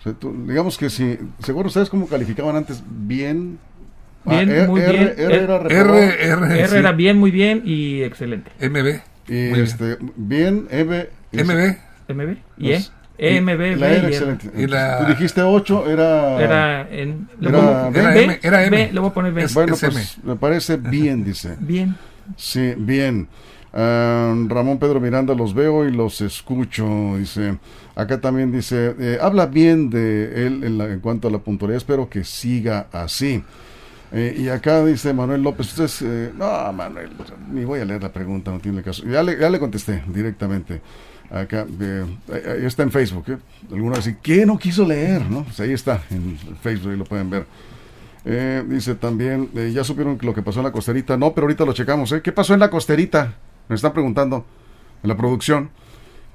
o 0.00 0.02
sea, 0.02 0.12
tú- 0.14 0.34
digamos 0.46 0.76
que 0.78 0.90
si, 0.90 1.18
seguro 1.44 1.68
ustedes 1.68 1.88
cómo 1.90 2.06
calificaban 2.06 2.56
antes, 2.56 2.82
bien... 2.88 3.58
Ah, 4.26 4.30
Bien, 4.42 4.50
R- 4.50 4.66
muy 4.68 4.80
R- 4.82 4.92
bien. 4.92 5.14
R 5.16 5.34
era. 5.44 5.56
R, 5.56 5.74
R, 5.74 6.30
R 6.58 6.68
sí. 6.68 6.76
era 6.76 6.92
bien, 6.92 7.16
muy 7.18 7.30
bien 7.30 7.62
y 7.64 8.02
excelente. 8.02 8.50
MB. 8.60 9.00
Y 9.28 9.32
Muy 9.32 9.48
bien. 9.52 9.60
este, 9.60 9.96
bien, 10.16 10.66
EB... 10.70 11.08
MB. 11.32 11.76
MB 12.14 12.36
y 12.58 12.72
E. 12.72 12.74
Pues, 12.74 12.92
EMB, 13.16 13.48
La 13.48 13.54
B 13.88 13.96
era 13.96 14.02
y 14.08 14.12
excelente. 14.12 14.50
Y 14.56 14.66
la- 14.66 14.98
Tú 14.98 15.06
dijiste 15.12 15.40
8, 15.42 15.90
era... 15.90 16.38
Era 16.42 16.88
en. 16.90 17.28
Era 17.40 17.50
pongo-. 17.50 17.98
Era 17.98 18.10
B, 18.10 18.24
M, 18.24 18.38
era 18.42 18.64
M. 18.64 18.76
B, 18.76 18.92
le 18.92 19.00
voy 19.00 19.08
a 19.10 19.12
poner 19.14 19.32
B. 19.32 19.42
Es- 19.44 19.54
Bueno, 19.54 19.74
SM. 19.74 19.92
pues 19.92 20.18
me 20.24 20.36
parece 20.36 20.76
bien, 20.76 21.24
dice. 21.24 21.56
Bien. 21.60 21.96
Sí, 22.36 22.74
bien. 22.76 23.26
Ah, 23.72 24.34
Ramón 24.48 24.78
Pedro 24.78 25.00
Miranda, 25.00 25.34
los 25.34 25.54
veo 25.54 25.86
y 25.88 25.92
los 25.92 26.20
escucho. 26.20 27.16
Dice, 27.18 27.56
acá 28.00 28.20
también 28.20 28.52
dice, 28.52 28.94
eh, 28.98 29.18
habla 29.20 29.46
bien 29.46 29.90
de 29.90 30.46
él 30.46 30.64
en, 30.64 31.00
cuanto 31.00 31.28
a 31.28 31.30
la 31.30 31.38
puntualidad, 31.38 31.76
espero 31.76 32.08
que 32.08 32.24
siga 32.24 32.86
así. 32.92 33.42
Eh, 34.12 34.36
y 34.38 34.48
acá 34.48 34.84
dice 34.84 35.12
Manuel 35.12 35.42
López, 35.42 35.68
ustedes, 35.68 36.02
eh, 36.02 36.32
no, 36.36 36.72
Manuel, 36.72 37.10
ni 37.52 37.64
voy 37.64 37.80
a 37.80 37.84
leer 37.84 38.02
la 38.02 38.12
pregunta, 38.12 38.50
no 38.50 38.58
tiene 38.58 38.82
caso. 38.82 39.04
Ya 39.04 39.22
le, 39.22 39.38
ya 39.38 39.48
le 39.48 39.58
contesté 39.58 40.02
directamente. 40.08 40.80
Acá, 41.30 41.64
está 42.64 42.82
en 42.82 42.90
Facebook. 42.90 43.38
Algunos 43.70 43.98
dicen, 43.98 44.18
¿qué 44.20 44.44
no 44.44 44.58
quiso 44.58 44.84
leer? 44.84 45.30
¿no? 45.30 45.44
Pues 45.44 45.60
ahí 45.60 45.72
está, 45.72 46.02
en 46.10 46.36
Facebook, 46.60 46.90
ahí 46.90 46.98
lo 46.98 47.04
pueden 47.04 47.30
ver. 47.30 47.46
Dice 48.68 48.96
también, 48.96 49.48
ya 49.72 49.84
supieron 49.84 50.18
lo 50.20 50.34
que 50.34 50.42
pasó 50.42 50.58
en 50.58 50.64
la 50.64 50.72
costerita. 50.72 51.16
No, 51.16 51.32
pero 51.32 51.44
ahorita 51.44 51.64
lo 51.64 51.72
checamos. 51.72 52.12
¿Qué 52.20 52.32
pasó 52.32 52.52
en 52.52 52.58
la 52.58 52.68
costerita? 52.68 53.34
Me 53.68 53.76
están 53.76 53.92
preguntando 53.92 54.44
en 55.04 55.08
la 55.08 55.16
producción. 55.16 55.70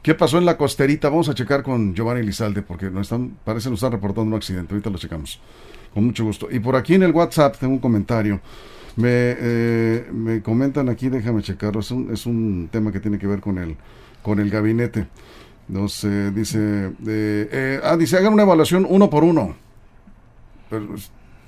¿Qué 0.06 0.14
pasó 0.14 0.38
en 0.38 0.46
la 0.46 0.56
costerita? 0.56 1.10
Vamos 1.10 1.30
a 1.30 1.34
checar 1.34 1.64
con 1.64 1.96
Giovanni 1.96 2.22
Lizalde 2.22 2.62
porque 2.62 2.92
nos 2.92 3.08
están, 3.08 3.40
parece 3.44 3.72
nos 3.72 3.78
están 3.80 3.94
reportando 3.94 4.30
un 4.30 4.36
accidente. 4.36 4.76
Ahorita 4.76 4.92
lo 4.92 5.00
checamos. 5.00 5.40
Con 5.96 6.06
mucho 6.06 6.24
gusto. 6.24 6.48
Y 6.52 6.60
por 6.60 6.76
aquí 6.76 6.94
en 6.94 7.02
el 7.02 7.12
WhatsApp 7.12 7.58
tengo 7.58 7.74
un 7.74 7.80
comentario. 7.80 8.40
Me, 8.98 9.10
eh, 9.10 10.08
me 10.14 10.44
comentan 10.44 10.90
aquí, 10.90 11.10
déjame 11.10 11.42
checarlo. 11.42 11.80
Es 11.80 11.90
un, 11.90 12.14
es 12.14 12.28
un 12.28 12.70
tema 12.72 12.92
que 12.92 13.00
tiene 13.00 13.18
que 13.18 13.26
ver 13.26 13.40
con 13.40 13.58
el, 13.58 13.78
con 14.22 14.38
el 14.38 14.52
gabinete. 14.52 15.08
Nos 15.70 16.04
eh, 16.04 16.30
dice, 16.30 16.92
eh, 17.08 17.50
eh, 17.52 17.80
ah, 17.84 17.98
dice, 17.98 18.18
hagan 18.18 18.34
una 18.34 18.44
evaluación 18.44 18.86
uno 18.88 19.10
por 19.10 19.24
uno. 19.24 19.56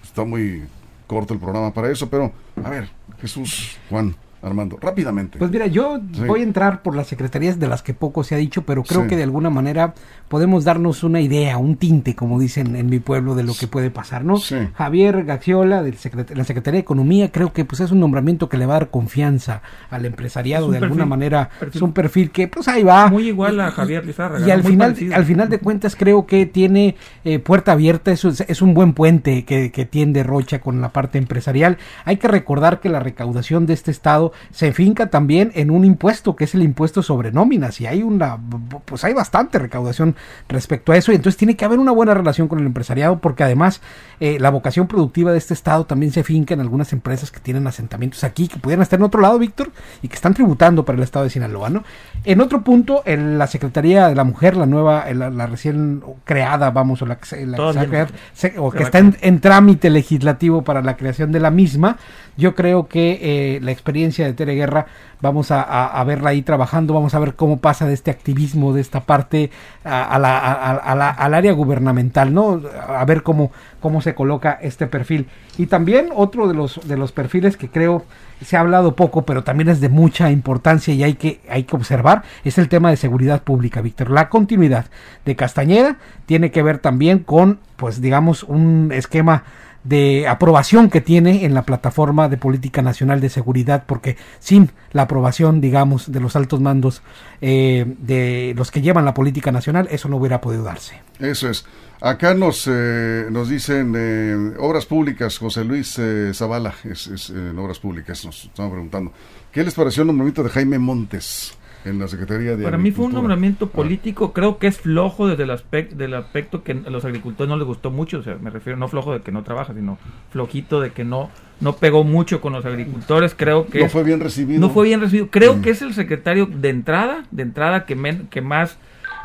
Está 0.01 0.23
muy 0.23 0.63
corto 1.05 1.35
el 1.35 1.39
programa 1.39 1.71
para 1.71 1.91
eso, 1.91 2.09
pero 2.09 2.31
a 2.63 2.69
ver, 2.71 2.89
Jesús, 3.21 3.77
Juan, 3.91 4.15
Armando, 4.41 4.77
rápidamente. 4.79 5.39
Pues 5.39 5.49
mira, 5.51 5.65
yo 5.67 5.99
Sí. 6.13 6.21
voy 6.25 6.41
a 6.41 6.43
entrar 6.43 6.81
por 6.83 6.95
las 6.95 7.07
secretarías 7.07 7.59
de 7.59 7.67
las 7.67 7.81
que 7.81 7.93
poco 7.93 8.23
se 8.23 8.35
ha 8.35 8.37
dicho, 8.37 8.61
pero 8.63 8.83
creo 8.83 9.03
Sí. 9.03 9.07
que 9.07 9.17
de 9.17 9.23
alguna 9.23 9.49
manera 9.49 9.93
podemos 10.27 10.63
darnos 10.63 11.03
una 11.03 11.21
idea, 11.21 11.57
un 11.57 11.75
tinte, 11.77 12.15
como 12.15 12.39
dicen 12.39 12.75
en 12.75 12.87
mi 12.89 12.99
pueblo, 12.99 13.33
de 13.35 13.43
lo 13.43 13.53
que 13.59 13.67
puede 13.67 13.89
pasar, 13.89 14.23
¿no? 14.23 14.37
Sí. 14.37 14.55
Javier 14.75 15.23
Gaxiola, 15.25 15.81
de 15.83 15.91
la 16.35 16.43
Secretaría 16.43 16.77
de 16.77 16.81
Economía, 16.81 17.31
creo 17.31 17.51
que 17.53 17.65
pues 17.65 17.79
es 17.81 17.91
un 17.91 17.99
nombramiento 17.99 18.47
que 18.49 18.57
le 18.57 18.65
va 18.65 18.75
a 18.75 18.79
dar 18.79 18.89
confianza 18.89 19.61
al 19.89 20.05
empresariado, 20.05 20.69
de 20.69 20.77
alguna 20.77 21.05
manera 21.05 21.49
perfil. 21.59 21.77
es 21.77 21.81
un 21.81 21.93
perfil 21.93 22.31
que 22.31 22.47
pues 22.47 22.67
ahí 22.67 22.83
va. 22.83 23.07
Muy 23.07 23.27
igual 23.29 23.59
a 23.59 23.71
Javier 23.71 24.05
Lizárraga, 24.05 24.47
Y 24.47 24.51
al 24.51 24.63
final, 24.63 24.91
parecido. 24.91 25.15
al 25.15 25.25
final 25.25 25.49
de 25.49 25.59
cuentas 25.59 25.95
creo 25.95 26.25
que 26.25 26.45
tiene 26.45 26.95
eh, 27.23 27.39
puerta 27.39 27.71
abierta, 27.71 28.11
es, 28.11 28.23
es 28.25 28.61
un 28.61 28.73
buen 28.73 28.93
puente 28.93 29.45
que, 29.45 29.71
que 29.71 29.85
tiende 29.85 30.23
Rocha 30.23 30.59
con 30.59 30.79
la 30.81 30.89
parte 30.89 31.17
empresarial. 31.17 31.77
Hay 32.05 32.17
que 32.17 32.27
recordar 32.27 32.79
que 32.79 32.89
la 32.89 32.99
recaudación 32.99 33.65
de 33.65 33.73
este 33.73 33.91
estado 33.91 34.26
se 34.51 34.73
finca 34.73 35.09
también 35.09 35.51
en 35.55 35.71
un 35.71 35.85
impuesto 35.85 36.35
que 36.35 36.45
es 36.45 36.55
el 36.55 36.63
impuesto 36.63 37.03
sobre 37.03 37.31
nóminas 37.31 37.81
y 37.81 37.87
hay 37.87 38.03
una 38.03 38.37
pues 38.85 39.03
hay 39.03 39.13
bastante 39.13 39.59
recaudación 39.59 40.15
respecto 40.47 40.91
a 40.91 40.97
eso 40.97 41.11
y 41.11 41.15
entonces 41.15 41.37
tiene 41.37 41.55
que 41.55 41.65
haber 41.65 41.79
una 41.79 41.91
buena 41.91 42.13
relación 42.13 42.47
con 42.47 42.59
el 42.59 42.65
empresariado 42.65 43.19
porque 43.19 43.43
además 43.43 43.81
eh, 44.19 44.39
la 44.39 44.49
vocación 44.49 44.87
productiva 44.87 45.31
de 45.31 45.37
este 45.37 45.53
estado 45.53 45.85
también 45.85 46.11
se 46.11 46.23
finca 46.23 46.53
en 46.53 46.61
algunas 46.61 46.93
empresas 46.93 47.31
que 47.31 47.39
tienen 47.39 47.67
asentamientos 47.67 48.23
aquí 48.23 48.47
que 48.47 48.57
pudieran 48.57 48.83
estar 48.83 48.99
en 48.99 49.05
otro 49.05 49.21
lado, 49.21 49.37
Víctor, 49.37 49.71
y 50.01 50.07
que 50.07 50.15
están 50.15 50.33
tributando 50.33 50.85
para 50.85 50.97
el 50.97 51.03
estado 51.03 51.25
de 51.25 51.29
Sinaloa, 51.29 51.69
¿no? 51.69 51.83
En 52.25 52.41
otro 52.41 52.61
punto, 52.61 53.03
en 53.05 53.37
la 53.37 53.47
Secretaría 53.47 54.07
de 54.09 54.15
la 54.15 54.23
Mujer, 54.25 54.57
la 54.57 54.65
nueva, 54.65 55.05
la, 55.13 55.29
la 55.29 55.45
recién 55.47 56.03
creada, 56.25 56.71
vamos, 56.71 57.01
o 57.01 57.05
la 57.05 57.17
que 57.17 57.25
se, 57.25 57.45
la 57.45 57.55
que 57.55 57.57
se 57.57 57.61
va 57.63 57.69
a 57.69 57.73
Todavía 57.73 57.89
crear, 57.89 58.11
no. 58.11 58.17
se- 58.33 58.59
o 58.59 58.69
que 58.71 58.83
está 58.83 58.99
en, 58.99 59.15
en 59.21 59.39
trámite 59.39 59.89
legislativo 59.89 60.61
para 60.63 60.81
la 60.81 60.97
creación 60.97 61.31
de 61.31 61.39
la 61.39 61.51
misma, 61.51 61.97
yo 62.35 62.53
creo 62.53 62.87
que 62.87 63.19
eh, 63.21 63.59
la 63.61 63.71
experiencia 63.71 64.25
de 64.25 64.33
Tere 64.33 64.55
Guerra 64.55 64.87
vamos 65.21 65.51
a, 65.51 65.61
a- 65.61 65.99
a 65.99 66.03
verla 66.03 66.31
ahí 66.31 66.41
trabajando, 66.41 66.93
vamos 66.93 67.15
a 67.15 67.19
ver 67.19 67.35
cómo 67.35 67.57
pasa 67.59 67.87
de 67.87 67.93
este 67.93 68.11
activismo, 68.11 68.73
de 68.73 68.81
esta 68.81 69.01
parte 69.01 69.49
a, 69.85 70.03
a 70.03 70.19
la- 70.19 70.37
a- 70.37 70.71
a 70.75 70.95
la- 70.95 71.09
al 71.11 71.33
área 71.33 71.53
gubernamental, 71.53 72.33
¿no? 72.33 72.61
A 72.89 73.05
ver 73.05 73.23
cómo, 73.23 73.51
cómo 73.79 74.01
se 74.01 74.13
coloca 74.15 74.59
este 74.61 74.85
perfil. 74.87 75.27
Y 75.57 75.67
también 75.67 76.09
otro 76.13 76.47
de 76.47 76.53
los, 76.55 76.79
de 76.87 76.97
los 76.97 77.11
perfiles 77.13 77.55
que 77.57 77.69
creo 77.69 78.03
se 78.43 78.57
ha 78.57 78.61
hablado 78.61 78.95
poco, 78.95 79.25
pero 79.25 79.43
también 79.43 79.69
es 79.69 79.81
de 79.81 79.89
mucha 79.89 80.31
importancia 80.31 80.93
y 80.93 81.03
hay 81.03 81.15
que, 81.15 81.41
hay 81.49 81.63
que 81.63 81.75
observar, 81.75 82.23
es 82.43 82.57
el 82.57 82.69
tema 82.69 82.89
de 82.89 82.97
seguridad 82.97 83.43
pública, 83.43 83.81
Víctor. 83.81 84.11
La 84.11 84.29
continuidad 84.29 84.85
de 85.25 85.35
Castañeda 85.35 85.97
tiene 86.25 86.51
que 86.51 86.63
ver 86.63 86.79
también 86.79 87.19
con, 87.19 87.59
pues 87.75 88.01
digamos, 88.01 88.43
un 88.43 88.91
esquema 88.93 89.43
de 89.83 90.27
aprobación 90.27 90.89
que 90.89 90.99
tiene 90.99 91.45
en 91.45 91.53
la 91.53 91.61
plataforma 91.63 92.27
de 92.27 92.35
política 92.37 92.81
nacional 92.81 93.21
de 93.21 93.29
seguridad, 93.29 93.85
porque 93.85 94.17
sin 94.39 94.71
la 94.91 95.03
aprobación, 95.03 95.61
digamos, 95.61 96.11
de 96.11 96.19
los 96.19 96.35
altos 96.35 96.59
mandos 96.59 97.01
eh, 97.39 97.85
de 97.99 98.53
los 98.57 98.69
que 98.69 98.81
llevan 98.81 99.05
la 99.05 99.13
política 99.13 99.51
nacional, 99.51 99.87
eso 99.89 100.09
no 100.09 100.17
hubiera 100.17 100.41
podido 100.41 100.63
darse. 100.63 101.01
Eso 101.19 101.49
es. 101.49 101.65
Acá 101.99 102.35
nos, 102.35 102.67
eh, 102.71 103.25
nos 103.31 103.49
dicen 103.49 103.93
eh, 103.97 104.53
obras 104.59 104.85
públicas, 104.85 105.37
José 105.39 105.63
Luis 105.63 105.97
eh, 105.97 106.31
Zavala, 106.33 106.75
es, 106.83 107.07
es, 107.07 107.29
eh, 107.31 107.33
en 107.51 107.57
obras 107.57 107.79
públicas, 107.79 108.23
nos 108.23 108.45
estamos 108.45 108.71
preguntando. 108.71 109.11
¿Qué 109.51 109.63
les 109.63 109.73
pareció 109.73 110.01
el 110.03 110.07
nombramiento 110.07 110.43
de 110.43 110.49
Jaime 110.49 110.77
Montes 110.77 111.57
en 111.85 111.97
la 111.97 112.07
Secretaría 112.07 112.55
de 112.55 112.63
Para 112.63 112.77
mí 112.77 112.91
fue 112.91 113.05
un 113.05 113.13
nombramiento 113.13 113.69
Ah. 113.73 113.75
político, 113.75 114.31
creo 114.31 114.59
que 114.59 114.67
es 114.67 114.77
flojo 114.77 115.27
desde 115.27 115.43
el 115.43 115.49
aspecto, 115.51 115.95
del 115.95 116.13
aspecto 116.13 116.61
que 116.63 116.73
a 116.73 116.89
los 116.91 117.03
agricultores 117.03 117.49
no 117.49 117.57
les 117.57 117.65
gustó 117.65 117.89
mucho, 117.89 118.19
o 118.19 118.23
sea, 118.23 118.35
me 118.35 118.51
refiero 118.51 118.77
no 118.77 118.87
flojo 118.87 119.13
de 119.13 119.21
que 119.21 119.31
no 119.31 119.43
trabaja, 119.43 119.73
sino 119.73 119.97
flojito 120.31 120.79
de 120.81 120.91
que 120.91 121.03
no 121.03 121.31
no 121.59 121.77
pegó 121.77 122.03
mucho 122.03 122.39
con 122.41 122.53
los 122.53 122.63
agricultores, 122.65 123.33
creo 123.35 123.65
que 123.65 123.79
No 123.81 123.89
fue 123.89 124.03
bien 124.03 124.19
recibido. 124.19 124.59
no 124.59 124.69
fue 124.69 124.85
bien 124.85 125.01
recibido. 125.01 125.29
Creo 125.31 125.55
Mm. 125.55 125.61
que 125.63 125.71
es 125.71 125.81
el 125.81 125.95
secretario 125.95 126.45
de 126.45 126.69
entrada, 126.69 127.23
de 127.31 127.41
entrada 127.41 127.85
que, 127.87 127.95
men- 127.95 128.27
que 128.29 128.41
más, 128.41 128.77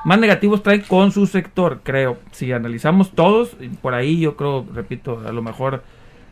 más 0.04 0.18
negativos 0.18 0.62
trae 0.62 0.82
con 0.82 1.12
su 1.12 1.26
sector, 1.26 1.80
creo. 1.82 2.18
Si 2.32 2.50
analizamos 2.52 3.12
todos, 3.12 3.56
por 3.80 3.94
ahí 3.94 4.20
yo 4.20 4.36
creo, 4.36 4.66
repito, 4.74 5.22
a 5.26 5.32
lo 5.32 5.42
mejor 5.42 5.82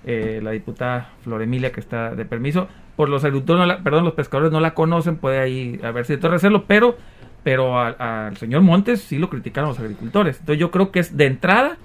eh, 0.05 0.41
la 0.43 0.51
diputada 0.53 1.11
Floremilia 1.23 1.73
que 1.73 1.81
está 1.81 2.15
de 2.15 2.25
permiso, 2.25 2.69
por 2.97 3.09
los 3.09 3.23
agricultores, 3.25 3.61
no 3.61 3.67
la- 3.67 3.83
perdón, 3.83 4.05
los 4.05 4.15
pescadores 4.15 4.51
no 4.53 4.61
la 4.61 4.75
conocen, 4.75 5.17
puede 5.17 5.39
ahí 5.39 5.79
haber 5.83 6.05
sido 6.07 6.29
de 6.29 6.37
hacerlo, 6.37 6.65
pero 6.67 6.97
pero 7.43 7.79
al 7.81 8.37
señor 8.37 8.61
Montes 8.61 9.01
sí 9.01 9.17
lo 9.17 9.31
criticaron 9.31 9.71
los 9.71 9.79
agricultores. 9.79 10.39
Entonces 10.41 10.61
yo 10.61 10.71
creo 10.71 10.91
que 10.93 10.99
es 11.01 11.17
de 11.17 11.25
entrada 11.25 11.79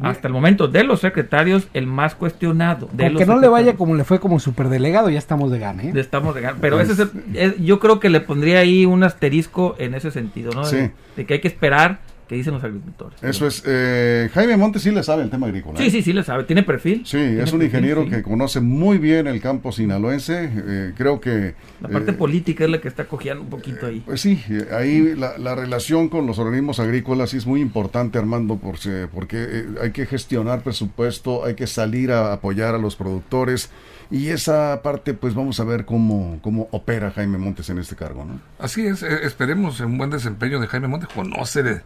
hasta 0.00 0.26
el 0.28 0.32
momento 0.32 0.68
de 0.68 0.84
los 0.84 1.00
secretarios 1.00 1.68
el 1.74 1.86
más 1.86 2.14
cuestionado. 2.14 2.88
De 2.92 3.10
los 3.10 3.20
que 3.20 3.26
no 3.26 3.38
le 3.38 3.48
vaya 3.48 3.74
como 3.74 3.94
le 3.94 4.04
fue 4.04 4.20
como 4.20 4.40
superdelegado, 4.40 5.10
ya 5.10 5.18
estamos 5.18 5.50
de 5.50 5.58
gana, 5.58 5.82
¿eh? 5.82 5.92
Estamos 5.96 6.34
regando. 6.34 6.60
Pero 6.60 6.80
ese 6.80 6.92
es 6.92 6.98
el- 7.00 7.10
es- 7.34 7.58
yo 7.58 7.78
creo 7.78 8.00
que 8.00 8.08
le 8.08 8.20
pondría 8.20 8.60
ahí 8.60 8.86
un 8.86 9.04
asterisco 9.04 9.74
en 9.78 9.94
ese 9.94 10.10
sentido, 10.10 10.52
¿no? 10.52 10.64
Sí. 10.64 10.76
De, 10.76 10.92
de 11.16 11.26
que 11.26 11.34
hay 11.34 11.40
que 11.40 11.48
esperar 11.48 12.00
que 12.32 12.38
dicen 12.38 12.54
los 12.54 12.64
agricultores. 12.64 13.22
Eso 13.22 13.46
es. 13.46 13.62
eh, 13.66 14.30
Jaime 14.32 14.56
Montes 14.56 14.80
sí 14.82 14.90
le 14.90 15.02
sabe 15.02 15.22
el 15.22 15.28
tema 15.28 15.46
agrícola. 15.46 15.78
Sí, 15.78 15.84
¿eh? 15.88 15.90
sí, 15.90 16.02
sí, 16.02 16.12
le 16.14 16.24
sabe. 16.24 16.44
Tiene 16.44 16.62
perfil. 16.62 17.02
Sí, 17.04 17.18
Tiene 17.18 17.42
es 17.42 17.52
un 17.52 17.58
perfil, 17.58 17.66
ingeniero 17.66 18.04
sí. 18.04 18.10
que 18.10 18.22
conoce 18.22 18.60
muy 18.60 18.96
bien 18.96 19.26
el 19.26 19.38
campo 19.40 19.70
sinaloense. 19.70 20.50
eh, 20.50 20.92
creo 20.96 21.20
que. 21.20 21.54
La 21.82 21.90
parte 21.90 22.12
eh, 22.12 22.14
política 22.14 22.64
es 22.64 22.70
la 22.70 22.80
que 22.80 22.88
está 22.88 23.04
cojeando 23.04 23.44
un 23.44 23.50
poquito 23.50 23.86
ahí. 23.86 24.02
Pues 24.06 24.22
sí, 24.22 24.42
ahí 24.74 25.14
la, 25.14 25.36
la 25.36 25.54
relación 25.54 26.08
con 26.08 26.26
los 26.26 26.38
organismos 26.38 26.80
agrícolas 26.80 27.30
sí 27.30 27.36
es 27.36 27.46
muy 27.46 27.60
importante, 27.60 28.16
Armando, 28.18 28.56
porque 28.56 29.66
hay 29.82 29.90
que 29.90 30.06
gestionar 30.06 30.62
presupuesto, 30.62 31.44
hay 31.44 31.54
que 31.54 31.66
salir 31.66 32.12
a 32.12 32.32
apoyar 32.32 32.74
a 32.74 32.78
los 32.78 32.96
productores 32.96 33.70
y 34.10 34.28
esa 34.28 34.80
parte, 34.82 35.14
pues 35.14 35.34
vamos 35.34 35.58
a 35.58 35.64
ver 35.64 35.86
cómo, 35.86 36.38
cómo 36.42 36.68
opera 36.70 37.10
Jaime 37.10 37.38
Montes 37.38 37.70
en 37.70 37.78
este 37.78 37.96
cargo, 37.96 38.26
¿no? 38.26 38.40
Así 38.58 38.86
es, 38.86 39.02
esperemos 39.02 39.80
un 39.80 39.96
buen 39.96 40.10
desempeño 40.10 40.60
de 40.60 40.66
Jaime 40.66 40.86
Montes. 40.86 41.08
Conoce 41.14 41.60
el, 41.60 41.80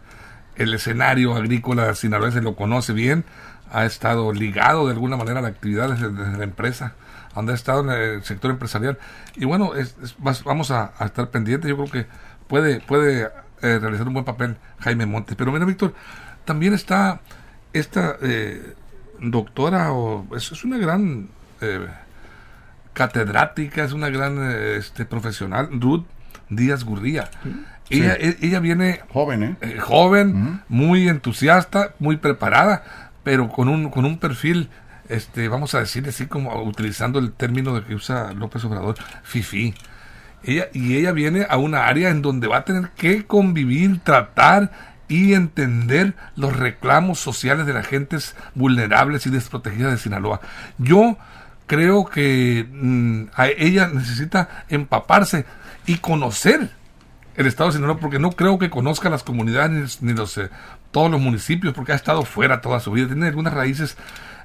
el 0.57 0.73
escenario 0.73 1.35
agrícola 1.35 1.93
sinaloense, 1.95 2.41
lo 2.41 2.55
conoce 2.55 2.93
bien, 2.93 3.23
ha 3.71 3.85
estado 3.85 4.33
ligado 4.33 4.87
de 4.87 4.93
alguna 4.93 5.17
manera 5.17 5.39
a 5.39 5.41
la 5.41 5.49
actividad 5.49 5.89
desde, 5.89 6.37
la 6.37 6.43
empresa, 6.43 6.93
donde 7.35 7.51
ha 7.51 7.55
estado 7.55 7.81
en 7.81 7.89
el 7.89 8.23
sector 8.23 8.51
empresarial. 8.51 8.97
Y 9.35 9.45
bueno, 9.45 9.75
es- 9.75 9.95
vamos 10.43 10.71
a, 10.71 10.93
estar 10.99 11.29
pendientes. 11.29 11.69
Yo 11.69 11.77
creo 11.77 11.91
que 11.91 12.07
puede, 12.47 12.79
puede 12.81 13.29
eh, 13.61 13.79
realizar 13.79 14.07
un 14.07 14.13
buen 14.13 14.25
papel 14.25 14.57
Jaime 14.79 15.05
Montes. 15.05 15.35
Pero 15.35 15.51
mira, 15.51 15.65
Víctor, 15.65 15.93
también 16.45 16.73
está 16.73 17.21
esta 17.73 18.17
eh, 18.21 18.75
doctora, 19.19 19.91
o 19.93 20.27
es, 20.35 20.63
una 20.63 20.77
gran 20.77 21.29
eh, 21.61 21.87
catedrática, 22.93 23.83
es 23.83 23.93
una 23.93 24.09
gran 24.09 24.41
este, 24.51 25.05
profesional, 25.05 25.69
Ruth 25.79 26.05
Díaz 26.49 26.83
Gurría. 26.83 27.29
Ella, 27.89 28.15
e- 28.15 28.37
ella 28.41 28.59
viene 28.59 29.01
Joven, 29.11 29.43
¿eh? 29.43 29.55
eh, 29.61 29.79
joven, 29.79 30.61
muy 30.67 31.07
entusiasta, 31.07 31.93
muy 31.99 32.17
preparada, 32.17 32.83
pero 33.23 33.49
con 33.49 33.69
un, 33.69 33.89
con 33.89 34.05
un 34.05 34.17
perfil, 34.17 34.69
este, 35.09 35.47
vamos 35.47 35.73
a 35.73 35.79
decir 35.79 36.07
así 36.07 36.27
como 36.27 36.61
utilizando 36.63 37.19
el 37.19 37.31
término 37.31 37.73
de 37.73 37.83
que 37.83 37.95
usa 37.95 38.33
López 38.33 38.63
Obrador, 38.65 38.95
fifi. 39.23 39.73
Ella, 40.43 40.67
y 40.73 40.95
ella 40.97 41.11
viene 41.13 41.45
a 41.49 41.57
una 41.57 41.87
área 41.87 42.09
en 42.09 42.21
donde 42.21 42.47
va 42.47 42.57
a 42.57 42.65
tener 42.65 42.89
que 42.91 43.25
convivir, 43.25 43.99
tratar 43.99 44.71
y 45.07 45.33
entender 45.33 46.13
los 46.35 46.55
reclamos 46.55 47.19
sociales 47.19 47.65
de 47.65 47.73
las 47.73 47.87
gentes 47.87 48.35
vulnerables 48.53 49.25
y 49.25 49.29
desprotegidas 49.29 49.91
de 49.91 49.97
Sinaloa. 49.97 50.41
Yo 50.77 51.17
creo 51.65 52.05
que 52.05 52.67
mm, 52.69 53.25
a 53.35 53.47
ella 53.47 53.87
necesita 53.87 54.65
empaparse 54.69 55.45
y 55.85 55.97
conocer 55.97 56.71
el 57.37 57.45
estado 57.45 57.69
de 57.69 57.75
Sinaloa 57.75 57.97
porque 57.97 58.19
no 58.19 58.31
creo 58.31 58.59
que 58.59 58.69
conozca 58.69 59.09
las 59.09 59.23
comunidades 59.23 60.01
ni, 60.01 60.13
los 60.13 60.37
eh, 60.37 60.49
todos 60.91 61.09
los 61.09 61.21
municipios 61.21 61.73
porque 61.73 61.93
ha 61.93 61.95
estado 61.95 62.23
fuera 62.23 62.61
toda 62.61 62.79
su 62.79 62.91
vida. 62.91 63.07
Tiene 63.07 63.27
algunas 63.27 63.53
raíces 63.53 63.95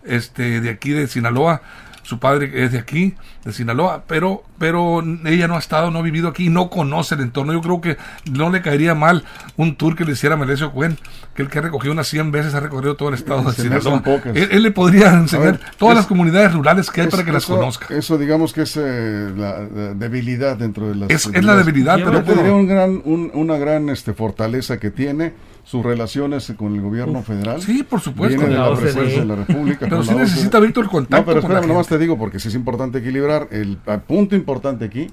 este 0.04 0.60
de 0.60 0.70
aquí 0.70 0.90
de 0.90 1.08
Sinaloa 1.08 1.62
su 2.02 2.18
padre 2.18 2.50
es 2.64 2.72
de 2.72 2.78
aquí, 2.78 3.14
de 3.44 3.52
Sinaloa, 3.52 4.04
pero, 4.06 4.42
pero 4.58 5.02
ella 5.24 5.46
no 5.48 5.54
ha 5.56 5.58
estado, 5.58 5.90
no 5.90 6.00
ha 6.00 6.02
vivido 6.02 6.28
aquí, 6.28 6.48
no 6.50 6.68
conoce 6.68 7.14
el 7.14 7.20
entorno. 7.20 7.52
Yo 7.52 7.60
creo 7.60 7.80
que 7.80 7.96
no 8.30 8.50
le 8.50 8.60
caería 8.60 8.94
mal 8.94 9.24
un 9.56 9.76
tour 9.76 9.94
que 9.94 10.04
le 10.04 10.12
hiciera 10.12 10.36
Melesio 10.36 10.72
Cuen, 10.72 10.98
que 11.34 11.42
el 11.42 11.48
que 11.48 11.58
ha 11.60 11.62
recogido 11.62 11.92
unas 11.92 12.08
100 12.08 12.32
veces 12.32 12.54
ha 12.54 12.60
recorrido 12.60 12.96
todo 12.96 13.08
el 13.10 13.14
estado 13.14 13.42
de 13.44 13.52
Sinaloa. 13.52 14.02
pocas. 14.02 14.34
Él, 14.36 14.48
él 14.50 14.62
le 14.62 14.70
podría 14.72 15.10
enseñar 15.14 15.52
ver, 15.52 15.60
todas 15.78 15.92
es- 15.94 15.98
las 16.00 16.06
comunidades 16.06 16.52
rurales 16.52 16.90
que 16.90 17.02
hay 17.02 17.08
para 17.08 17.24
que 17.24 17.32
las 17.32 17.46
conozca. 17.46 17.86
Eso 17.94 18.18
digamos 18.18 18.52
que 18.52 18.62
es 18.62 18.76
eh, 18.76 19.30
la, 19.36 19.60
la 19.60 19.94
debilidad 19.94 20.56
dentro 20.56 20.88
de 20.88 20.94
las... 20.96 21.10
Es, 21.10 21.26
es 21.32 21.44
la 21.44 21.56
debilidad, 21.56 21.98
Lleva- 21.98 22.12
Yo 22.12 22.22
pero, 22.22 22.24
te 22.24 22.34
diría 22.34 22.52
un 22.52 22.66
gran, 22.66 23.02
un- 23.04 23.30
una 23.34 23.56
gran 23.58 23.88
este, 23.90 24.12
fortaleza 24.12 24.78
que 24.78 24.90
tiene 24.90 25.32
sus 25.64 25.84
relaciones 25.84 26.52
con 26.56 26.74
el 26.74 26.80
gobierno 26.80 27.22
federal. 27.22 27.62
sí, 27.62 27.82
por 27.82 28.00
supuesto. 28.00 28.36
Viene 28.38 28.52
de 28.54 28.56
Con 28.60 28.64
la 28.64 28.70
la 28.70 28.76
presidencia 28.80 29.20
de 29.20 29.26
la 29.26 29.36
República. 29.36 29.86
Pero 29.88 30.02
sí 30.02 30.12
la 30.14 30.20
necesita. 30.22 30.58
Víctor, 30.60 30.84
el 30.84 30.90
contacto 30.90 31.16
No, 31.16 31.24
pero 31.26 31.40
espérame, 31.40 31.66
nomás 31.68 31.86
te 31.86 31.98
digo, 31.98 32.18
porque 32.18 32.38
sí 32.40 32.48
es 32.48 32.54
importante 32.54 32.98
equilibrar. 32.98 33.48
El, 33.50 33.78
el 33.86 34.00
punto 34.00 34.34
importante 34.34 34.84
aquí 34.86 35.06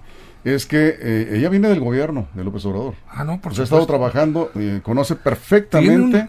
es 0.43 0.65
que 0.65 0.95
eh, 0.99 1.33
ella 1.35 1.49
viene 1.49 1.67
del 1.69 1.79
gobierno 1.79 2.27
de 2.33 2.43
López 2.43 2.65
Obrador. 2.65 2.95
Ah, 3.09 3.23
no, 3.23 3.39
por 3.39 3.51
O 3.51 3.55
sea, 3.55 3.63
ha 3.63 3.65
estado 3.65 3.85
trabajando, 3.85 4.51
eh, 4.55 4.79
conoce 4.83 5.15
perfectamente 5.15 6.27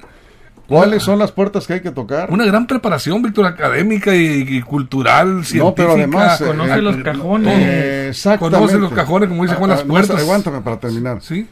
cuáles 0.67 1.03
son 1.03 1.19
las 1.19 1.33
puertas 1.33 1.67
que 1.67 1.75
hay 1.75 1.81
que 1.81 1.91
tocar. 1.91 2.31
Una 2.31 2.45
gran 2.45 2.67
preparación, 2.67 3.23
Víctor, 3.23 3.47
académica 3.47 4.15
y, 4.15 4.45
y 4.49 4.63
cultural, 4.63 5.45
científica. 5.45 5.65
No, 5.65 5.75
pero 5.75 5.93
además, 5.93 6.41
eh, 6.41 6.45
Conoce 6.47 6.75
eh, 6.75 6.83
los 6.83 6.95
todo. 6.95 7.05
cajones. 7.05 7.59
Eh, 7.59 8.09
exactamente. 8.11 8.57
Conoce 8.59 8.79
los 8.79 8.93
cajones, 8.93 9.29
como 9.29 9.43
dice 9.45 9.55
Juan, 9.57 9.71
Ah, 9.71 9.75
las 9.75 9.85
ah, 9.85 9.89
puertas. 9.89 10.21
Aguántame 10.21 10.61
para 10.61 10.79
terminar. 10.79 11.23
Sí, 11.23 11.47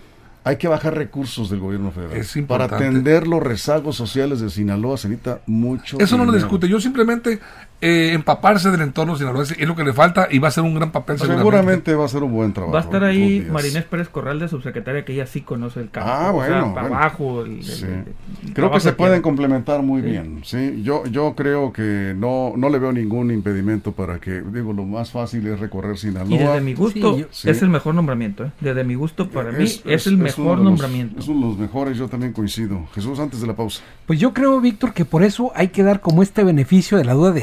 Hay 0.48 0.56
que 0.56 0.66
bajar 0.66 0.96
recursos 0.96 1.50
del 1.50 1.60
gobierno 1.60 1.90
federal. 1.92 2.16
Es 2.16 2.28
para 2.28 2.40
importante. 2.40 2.74
atender 2.76 3.26
los 3.26 3.42
rezagos 3.42 3.96
sociales 3.96 4.40
de 4.40 4.48
Sinaloa 4.48 4.96
se 4.96 5.10
necesita 5.10 5.42
mucho. 5.44 5.98
eso 6.00 6.16
no 6.16 6.24
lo 6.24 6.32
discute. 6.32 6.66
Yo 6.66 6.80
simplemente 6.80 7.38
eh, 7.80 8.10
empaparse 8.12 8.70
del 8.70 8.80
entorno 8.80 9.16
sinaloense 9.16 9.54
es 9.56 9.68
lo 9.68 9.76
que 9.76 9.84
le 9.84 9.92
falta 9.92 10.26
y 10.30 10.38
va 10.40 10.48
a 10.48 10.50
ser 10.50 10.64
un 10.64 10.74
gran 10.74 10.90
papel 10.90 11.16
seguramente. 11.16 11.42
Seguramente 11.44 11.94
va 11.94 12.04
a 12.06 12.08
ser 12.08 12.22
un 12.24 12.32
buen 12.32 12.52
trabajo. 12.52 12.72
Va 12.72 12.80
a 12.80 12.82
estar 12.82 13.04
ahí. 13.04 13.46
Marinés 13.50 13.84
Pérez 13.84 14.08
Corral 14.08 14.40
de 14.40 14.48
subsecretaria, 14.48 15.04
que 15.04 15.12
ella 15.12 15.26
sí 15.26 15.42
conoce 15.42 15.80
el 15.80 15.90
campo. 15.90 16.10
Ah, 16.12 16.32
o 16.32 16.40
sea, 16.44 16.50
bueno, 16.60 16.74
para 16.74 16.88
bueno. 16.88 16.96
abajo. 17.02 17.42
el- 17.44 17.58
el- 17.58 17.62
Sí. 17.64 17.84
el- 17.84 18.48
el 18.48 18.54
Creo 18.54 18.70
que 18.72 18.80
se 18.80 18.92
pueden 18.94 19.12
tiene. 19.14 19.22
complementar 19.22 19.82
muy 19.82 20.02
Sí. 20.02 20.08
bien. 20.08 20.40
Sí, 20.44 20.80
yo 20.82 21.04
yo 21.06 21.34
creo 21.36 21.72
que 21.72 22.14
no 22.18 22.52
no 22.56 22.68
le 22.68 22.78
veo 22.80 22.92
ningún 22.92 23.30
impedimento 23.30 23.92
para 23.92 24.18
que 24.18 24.40
digo 24.42 24.72
lo 24.72 24.84
más 24.84 25.10
fácil 25.12 25.46
es 25.46 25.60
recorrer 25.60 25.96
Sinaloa. 25.98 26.34
Y 26.34 26.38
desde 26.38 26.60
mi 26.60 26.74
gusto 26.74 27.14
Sí, 27.14 27.20
yo- 27.20 27.26
Sí. 27.30 27.48
es 27.50 27.62
el 27.62 27.68
mejor 27.68 27.94
nombramiento. 27.94 28.44
¿eh? 28.44 28.50
Desde 28.60 28.82
mi 28.82 28.96
gusto, 28.96 29.28
para 29.28 29.52
mí, 29.52 29.64
es, 29.84 30.06
el 30.06 30.18
mejor 30.18 30.56
los- 30.56 30.64
nombramiento. 30.64 31.20
es 31.20 31.28
uno 31.28 31.42
de 31.42 31.46
los 31.52 31.58
mejores, 31.58 31.96
yo 31.96 32.08
también 32.08 32.32
coincido. 32.32 32.86
Jesús, 32.94 33.18
antes 33.20 33.40
de 33.40 33.46
la 33.46 33.54
pausa. 33.54 33.82
Pues 34.06 34.18
yo 34.18 34.32
creo, 34.32 34.60
Víctor, 34.60 34.92
que 34.94 35.04
por 35.04 35.22
eso 35.22 35.52
hay 35.54 35.68
que 35.68 35.82
dar 35.84 36.00
como 36.00 36.22
este 36.22 36.42
beneficio 36.42 36.98
de 36.98 37.04
la 37.04 37.12
duda 37.12 37.32
de 37.32 37.42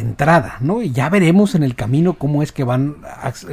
¿no? 0.59 0.81
Y 0.81 0.91
ya 0.91 1.09
veremos 1.09 1.55
en 1.55 1.63
el 1.63 1.75
camino 1.75 2.13
cómo 2.13 2.43
es 2.43 2.51
que 2.51 2.63
van, 2.63 2.97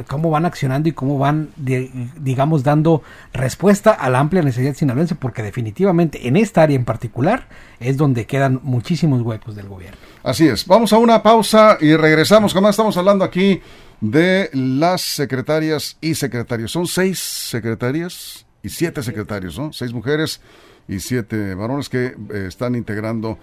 cómo 0.07 0.29
van 0.29 0.45
accionando 0.45 0.89
y 0.89 0.91
cómo 0.93 1.17
van, 1.17 1.49
digamos, 1.55 2.63
dando 2.63 3.03
respuesta 3.33 3.91
a 3.91 4.09
la 4.09 4.19
amplia 4.19 4.41
necesidad 4.41 4.73
sinaloense, 4.73 5.15
porque 5.15 5.43
definitivamente 5.43 6.27
en 6.27 6.37
esta 6.37 6.63
área 6.63 6.75
en 6.75 6.85
particular 6.85 7.47
es 7.79 7.97
donde 7.97 8.25
quedan 8.25 8.59
muchísimos 8.63 9.21
huecos 9.21 9.55
del 9.55 9.67
gobierno. 9.67 9.97
Así 10.23 10.47
es. 10.47 10.65
Vamos 10.65 10.93
a 10.93 10.97
una 10.97 11.21
pausa 11.21 11.77
y 11.79 11.95
regresamos. 11.95 12.53
Como 12.53 12.69
estamos 12.69 12.97
hablando 12.97 13.23
aquí 13.23 13.61
de 14.01 14.49
las 14.53 15.01
secretarias 15.01 15.97
y 16.01 16.15
secretarios. 16.15 16.71
Son 16.71 16.87
seis 16.87 17.19
secretarias 17.19 18.45
y 18.61 18.69
siete 18.69 19.01
secretarios, 19.01 19.57
¿no? 19.57 19.71
Seis 19.71 19.93
mujeres 19.93 20.41
y 20.87 20.99
siete 20.99 21.55
varones 21.55 21.87
que 21.87 22.07
eh, 22.07 22.45
están 22.47 22.75
integrando 22.75 23.37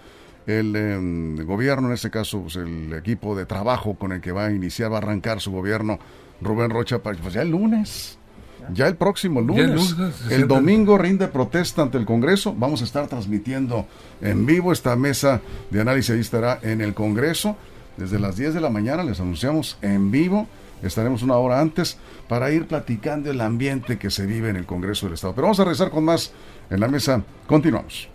el 0.59 0.73
eh, 0.75 1.43
gobierno, 1.43 1.87
en 1.87 1.93
este 1.93 2.09
caso 2.09 2.41
pues, 2.41 2.55
el 2.57 2.93
equipo 2.93 3.35
de 3.35 3.45
trabajo 3.45 3.95
con 3.95 4.11
el 4.11 4.21
que 4.21 4.31
va 4.31 4.45
a 4.47 4.51
iniciar, 4.51 4.91
va 4.91 4.95
a 4.95 4.99
arrancar 4.99 5.39
su 5.41 5.51
gobierno 5.51 5.99
Rubén 6.41 6.69
Rocha, 6.69 6.99
para- 6.99 7.17
pues 7.17 7.33
ya 7.33 7.41
el 7.41 7.49
lunes. 7.51 8.17
Ya 8.73 8.87
el 8.87 8.95
próximo 8.95 9.41
Ya 9.55 9.63
el 9.63 9.71
lunes. 9.73 9.97
lunes, 9.97 10.15
el 10.29 10.47
domingo 10.47 10.95
rinde 10.97 11.27
protesta 11.27 11.81
ante 11.81 11.97
el 11.97 12.05
Congreso. 12.05 12.53
Vamos 12.55 12.81
a 12.81 12.83
estar 12.83 13.07
transmitiendo 13.07 13.87
en 14.21 14.45
vivo 14.45 14.71
esta 14.71 14.95
mesa 14.95 15.41
de 15.71 15.81
análisis. 15.81 16.11
Ahí 16.11 16.19
estará 16.19 16.59
en 16.61 16.79
el 16.81 16.93
Congreso. 16.93 17.55
Desde 17.97 18.19
las 18.19 18.35
10 18.37 18.53
de 18.53 18.61
la 18.61 18.69
mañana 18.69 19.03
les 19.03 19.19
anunciamos 19.19 19.77
en 19.81 20.11
vivo. 20.11 20.47
Estaremos 20.83 21.23
una 21.23 21.35
hora 21.37 21.59
antes 21.59 21.97
para 22.27 22.51
ir 22.51 22.67
platicando 22.67 23.29
el 23.31 23.41
ambiente 23.41 23.97
que 23.97 24.09
se 24.11 24.25
vive 24.27 24.49
en 24.49 24.55
el 24.55 24.65
Congreso 24.67 25.07
del 25.07 25.15
Estado. 25.15 25.33
Pero 25.33 25.47
vamos 25.47 25.59
a 25.59 25.63
regresar 25.63 25.89
con 25.89 26.05
más 26.05 26.31
en 26.69 26.79
la 26.79 26.87
mesa. 26.87 27.23
Continuamos. 27.47 28.09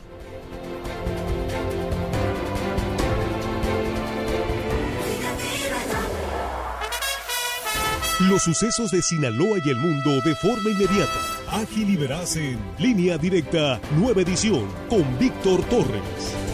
Los 8.29 8.43
sucesos 8.43 8.91
de 8.91 9.03
Sinaloa 9.03 9.59
y 9.65 9.71
el 9.71 9.77
mundo 9.77 10.21
de 10.25 10.35
forma 10.35 10.71
inmediata, 10.71 11.21
ágil 11.53 11.91
y 11.91 11.97
veraz 11.97 12.35
en 12.35 12.59
Línea 12.77 13.19
Directa, 13.19 13.81
nueva 13.97 14.23
edición, 14.23 14.67
con 14.89 15.17
Víctor 15.19 15.63
Torres. 15.67 16.46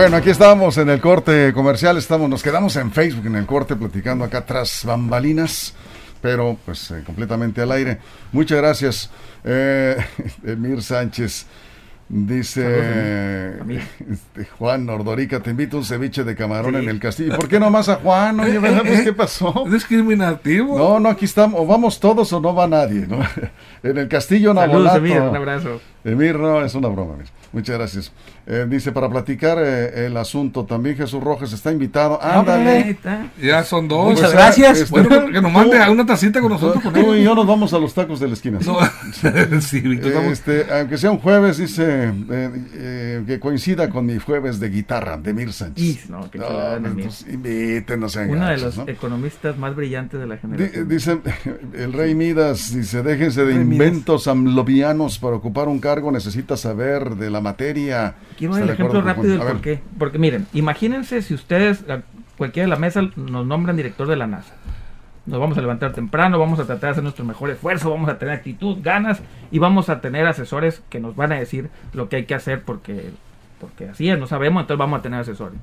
Bueno, 0.00 0.16
aquí 0.16 0.30
estamos 0.30 0.78
en 0.78 0.88
el 0.88 0.98
corte 0.98 1.52
comercial, 1.52 1.98
estamos, 1.98 2.26
nos 2.30 2.42
quedamos 2.42 2.74
en 2.76 2.90
Facebook 2.90 3.26
en 3.26 3.36
el 3.36 3.44
corte 3.44 3.76
platicando 3.76 4.24
acá 4.24 4.46
tras 4.46 4.82
bambalinas, 4.86 5.74
pero 6.22 6.56
pues 6.64 6.90
eh, 6.92 7.02
completamente 7.04 7.60
al 7.60 7.70
aire. 7.70 7.98
Muchas 8.32 8.56
gracias, 8.56 9.10
eh, 9.44 10.02
Emir 10.42 10.82
Sánchez. 10.82 11.44
Dice 12.12 13.54
este, 14.10 14.44
Juan 14.58 14.84
Nordorica, 14.84 15.38
te 15.38 15.50
invito 15.50 15.76
a 15.76 15.80
un 15.80 15.86
ceviche 15.86 16.24
de 16.24 16.34
camarón 16.34 16.74
en 16.74 16.88
el 16.88 16.98
castillo. 16.98 17.34
¿Y 17.34 17.36
por 17.36 17.46
qué 17.46 17.60
no 17.60 17.70
más 17.70 17.88
a 17.88 17.96
Juan? 17.96 18.40
Oye, 18.40 18.58
¿verdad? 18.58 18.82
Pues, 18.84 19.02
¿qué 19.02 19.12
pasó? 19.12 19.62
Es 19.66 19.72
discriminativo. 19.72 20.76
No, 20.76 20.98
no, 20.98 21.08
aquí 21.08 21.24
estamos, 21.24 21.60
o 21.60 21.66
vamos 21.66 22.00
todos 22.00 22.32
o 22.32 22.40
no 22.40 22.52
va 22.52 22.66
nadie, 22.66 23.06
¿no? 23.06 23.20
En 23.82 23.96
el 23.96 24.08
castillo 24.08 24.52
Saludos, 24.52 24.84
Nabolato. 24.92 24.98
Emir, 24.98 25.20
un 25.22 25.36
abrazo. 25.36 25.80
Emir, 26.04 26.36
no, 26.38 26.62
es 26.64 26.74
una 26.74 26.88
broma. 26.88 27.14
Muchas 27.52 27.78
gracias. 27.78 28.12
Eh, 28.46 28.66
dice, 28.68 28.92
para 28.92 29.08
platicar 29.08 29.58
eh, 29.60 30.06
el 30.06 30.16
asunto, 30.16 30.64
también 30.64 30.96
Jesús 30.96 31.22
Rojas 31.22 31.52
está 31.52 31.72
invitado. 31.72 32.22
Ándale. 32.22 32.98
Ya 33.40 33.64
son 33.64 33.88
dos. 33.88 34.04
Pues, 34.04 34.18
Muchas 34.18 34.32
eh, 34.32 34.36
gracias. 34.36 34.78
este, 34.80 34.90
Bueno, 34.90 35.26
que 35.32 35.40
nos 35.40 35.52
mande 35.52 35.76
tú- 35.76 35.82
a 35.82 35.90
una 35.90 36.04
tacita 36.04 36.40
con 36.40 36.50
nosotros. 36.50 36.82
con 36.82 36.92
Tú 36.92 37.14
y 37.14 37.24
yo 37.24 37.34
nos 37.34 37.46
vamos 37.46 37.72
a 37.72 37.78
los 37.78 37.94
tacos 37.94 38.20
de 38.20 38.28
la 38.28 38.34
esquina. 38.34 38.58
No, 38.64 38.78
sí. 39.60 39.82
Este, 40.30 40.66
aunque 40.72 40.98
sea 40.98 41.10
un 41.10 41.18
jueves, 41.18 41.56
dice 41.56 41.99
eh, 42.02 42.50
eh, 42.74 43.24
que 43.26 43.40
coincida 43.40 43.90
con 43.90 44.06
mi 44.06 44.18
jueves 44.18 44.60
de 44.60 44.68
guitarra, 44.70 45.16
de 45.16 45.32
Mir 45.32 45.52
Sánchez. 45.52 46.06
Y, 46.06 46.10
no, 46.10 46.28
sean 48.08 48.30
Uno 48.30 48.48
de 48.48 48.58
los 48.58 48.76
¿no? 48.76 48.88
economistas 48.88 49.58
más 49.58 49.74
brillantes 49.74 50.20
de 50.20 50.26
la 50.26 50.36
generación. 50.36 50.88
Dice 50.88 51.20
el 51.74 51.92
rey 51.92 52.14
Midas, 52.14 52.74
dice, 52.74 53.02
déjense 53.02 53.44
de 53.44 53.54
inventos 53.54 54.26
amlovianos 54.28 55.18
para 55.18 55.36
ocupar 55.36 55.68
un 55.68 55.80
cargo, 55.80 56.10
necesita 56.10 56.56
saber 56.56 57.16
de 57.16 57.30
la 57.30 57.40
materia. 57.40 58.14
Quiero 58.36 58.54
¿Está 58.54 58.64
el 58.64 58.70
ejemplo 58.70 59.02
rápido 59.02 59.28
del 59.28 59.40
por 59.40 59.60
qué. 59.60 59.80
Porque 59.98 60.18
miren, 60.18 60.46
imagínense 60.52 61.22
si 61.22 61.34
ustedes, 61.34 61.84
cualquiera 62.36 62.66
de 62.66 62.70
la 62.70 62.78
mesa, 62.78 63.02
nos 63.16 63.46
nombran 63.46 63.76
director 63.76 64.08
de 64.08 64.16
la 64.16 64.26
NASA. 64.26 64.54
Nos 65.30 65.38
vamos 65.38 65.56
a 65.56 65.60
levantar 65.60 65.92
temprano, 65.92 66.38
vamos 66.38 66.58
a 66.58 66.64
tratar 66.64 66.88
de 66.88 66.90
hacer 66.90 67.02
nuestro 67.02 67.24
mejor 67.24 67.50
esfuerzo, 67.50 67.88
vamos 67.90 68.10
a 68.10 68.18
tener 68.18 68.34
actitud, 68.34 68.78
ganas 68.82 69.22
y 69.52 69.60
vamos 69.60 69.88
a 69.88 70.00
tener 70.00 70.26
asesores 70.26 70.82
que 70.90 70.98
nos 70.98 71.14
van 71.14 71.32
a 71.32 71.38
decir 71.38 71.70
lo 71.92 72.08
que 72.08 72.16
hay 72.16 72.24
que 72.24 72.34
hacer 72.34 72.62
porque, 72.62 73.10
porque 73.60 73.88
así 73.88 74.10
es, 74.10 74.18
no 74.18 74.26
sabemos, 74.26 74.62
entonces 74.62 74.78
vamos 74.78 74.98
a 74.98 75.02
tener 75.02 75.20
asesores. 75.20 75.58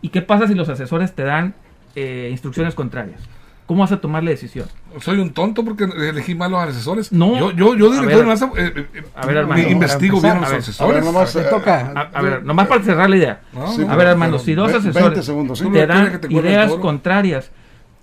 ¿Y 0.00 0.08
qué 0.08 0.22
pasa 0.22 0.48
si 0.48 0.54
los 0.54 0.68
asesores 0.68 1.14
te 1.14 1.22
dan 1.22 1.54
eh, 1.94 2.28
instrucciones 2.30 2.74
contrarias? 2.74 3.20
¿Cómo 3.66 3.80
vas 3.80 3.92
a 3.92 4.00
tomar 4.00 4.22
la 4.22 4.30
decisión? 4.30 4.66
Soy 5.00 5.18
un 5.18 5.32
tonto 5.32 5.64
porque 5.64 5.84
elegí 5.84 6.34
malos 6.34 6.60
asesores. 6.60 7.10
No. 7.12 7.38
Yo, 7.38 7.50
yo, 7.52 7.74
yo 7.74 7.90
A 7.92 7.94
director 7.94 8.20
de 8.20 8.26
NASA, 8.26 8.50
eh, 8.56 8.86
eh, 8.94 9.02
A 9.14 9.26
ver, 9.26 9.38
hermano, 9.38 9.62
investigo 9.62 10.20
para 10.20 10.34
bien 10.34 10.44
empezar, 10.44 10.66
los 10.66 10.80
a 10.80 10.84
ver, 10.84 10.96
a 10.96 10.98
ver, 10.98 11.02
asesores. 11.02 11.04
nomás, 11.04 11.32
Te 11.32 11.40
eh, 11.40 11.44
toca. 11.50 11.92
A, 11.94 12.18
a 12.18 12.22
ver, 12.22 12.44
nomás 12.44 12.68
para 12.68 12.82
cerrar 12.82 13.08
la 13.08 13.16
idea. 13.16 13.40
No, 13.54 13.72
Sí, 13.72 13.84
no, 13.84 13.92
A 13.92 13.96
ver, 13.96 14.08
hermano, 14.08 14.38
si 14.38 14.54
dos 14.54 14.70
asesores 14.70 14.94
20 15.02 15.22
segundos, 15.22 15.58
¿sí? 15.58 15.70
Te 15.70 15.86
dan 15.86 16.20
te 16.20 16.32
ideas 16.32 16.72
contrarias, 16.74 17.50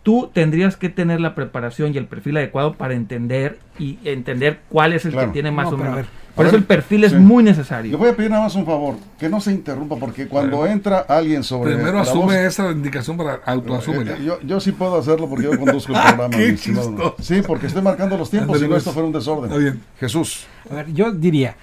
tú 0.03 0.29
tendrías 0.33 0.77
que 0.77 0.89
tener 0.89 1.19
la 1.21 1.35
preparación 1.35 1.93
y 1.93 1.97
el 1.97 2.05
perfil 2.05 2.37
adecuado 2.37 2.73
para 2.73 2.93
entender 2.95 3.59
y 3.77 3.99
entender 4.03 4.59
cuál 4.69 4.93
es 4.93 5.05
el 5.05 5.11
Claro. 5.11 5.27
que 5.27 5.33
tiene 5.33 5.51
más 5.51 5.67
No, 5.69 5.75
o 5.75 5.77
menos. 5.77 5.95
ver. 5.95 6.05
Por 6.35 6.45
eso 6.45 6.53
ver, 6.53 6.61
el 6.61 6.65
perfil 6.65 7.03
es 7.03 7.13
muy 7.13 7.43
Le 7.43 7.49
necesario. 7.51 7.97
voy 7.97 8.09
a 8.09 8.15
pedir 8.15 8.31
nada 8.31 8.43
más 8.43 8.55
un 8.55 8.65
favor, 8.65 8.95
que 9.19 9.27
no 9.27 9.41
se 9.41 9.51
interrumpa, 9.51 9.97
porque 9.97 10.27
cuando 10.27 10.65
entra 10.65 10.99
alguien 10.99 11.43
sobre 11.43 11.75
Primero 11.75 11.99
asume 11.99 12.35
voz- 12.37 12.47
esa 12.47 12.71
indicación 12.71 13.17
para 13.17 13.41
autoasúmela. 13.45 14.13
Eh, 14.13 14.23
yo, 14.23 14.39
yo 14.41 14.59
sí 14.61 14.71
puedo 14.71 14.97
hacerlo 14.97 15.27
porque 15.29 15.43
yo 15.45 15.51
conduzco 15.59 15.93
el 15.93 15.99
programa. 16.01 16.29
Qué 16.29 16.37
mi 16.37 16.43
estimado. 16.53 16.87
chistoso. 16.89 17.15
Sí, 17.19 17.41
porque 17.45 17.67
estoy 17.67 17.81
marcando 17.81 18.17
los 18.17 18.29
tiempos, 18.29 18.57
si 18.57 18.63
no 18.63 18.69
pues. 18.69 18.79
esto 18.79 18.91
fuera 18.93 19.05
un 19.07 19.13
desorden. 19.13 19.51
Está 19.51 19.57
bien. 19.57 19.81
Jesús. 19.99 20.47
A 20.71 20.75
ver, 20.75 20.93
yo 20.93 21.11
diría, 21.11 21.55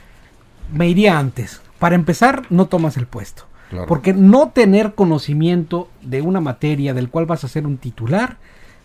me 0.72 0.86
iría 0.88 1.18
antes. 1.18 1.60
Para 1.78 1.94
empezar, 1.94 2.42
no 2.50 2.66
tomas 2.66 2.96
el 2.98 3.06
puesto. 3.06 3.44
Claro. 3.70 3.86
Porque 3.86 4.12
no 4.14 4.48
tener 4.50 4.94
conocimiento 4.94 5.88
de 6.02 6.22
una 6.22 6.40
materia 6.40 6.94
del 6.94 7.08
cual 7.10 7.26
vas 7.26 7.44
a 7.44 7.48
ser 7.48 7.66
un 7.66 7.76
titular, 7.76 8.36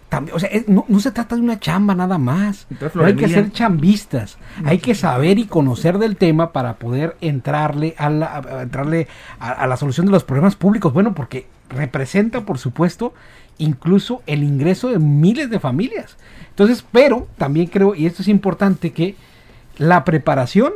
también, 0.09 0.35
o 0.35 0.39
sea, 0.39 0.49
es- 0.49 0.67
no, 0.67 0.85
no 0.89 0.99
se 0.99 1.11
trata 1.11 1.35
de 1.35 1.41
una 1.41 1.59
chamba 1.59 1.95
nada 1.95 2.17
más. 2.17 2.67
Entonces, 2.69 2.95
No 2.95 3.05
hay 3.05 3.15
que 3.15 3.27
ser 3.29 3.51
chambistas, 3.51 4.37
hay 4.65 4.77
que 4.79 4.93
saber 4.93 5.39
y 5.39 5.45
conocer 5.45 5.97
del 5.97 6.17
tema 6.17 6.51
para 6.51 6.75
poder 6.75 7.15
entrarle 7.21 7.95
a 7.97 8.09
la, 8.09 8.25
a- 8.27 8.59
a 8.59 8.61
entrarle 8.63 9.07
a, 9.39 9.51
a 9.51 9.67
la 9.67 9.77
solución 9.77 10.05
de 10.05 10.11
los 10.11 10.23
problemas 10.23 10.55
públicos. 10.55 10.93
Bueno, 10.93 11.13
porque 11.15 11.47
representa, 11.69 12.41
por 12.41 12.59
supuesto, 12.59 13.13
incluso 13.57 14.21
el 14.27 14.43
ingreso 14.43 14.89
de 14.89 14.99
miles 14.99 15.49
de 15.49 15.59
familias. 15.59 16.17
Entonces, 16.49 16.85
pero 16.91 17.27
también 17.37 17.67
creo, 17.67 17.95
y 17.95 18.05
esto 18.05 18.21
es 18.21 18.27
importante, 18.27 18.91
que 18.91 19.15
la 19.77 20.03
preparación 20.03 20.73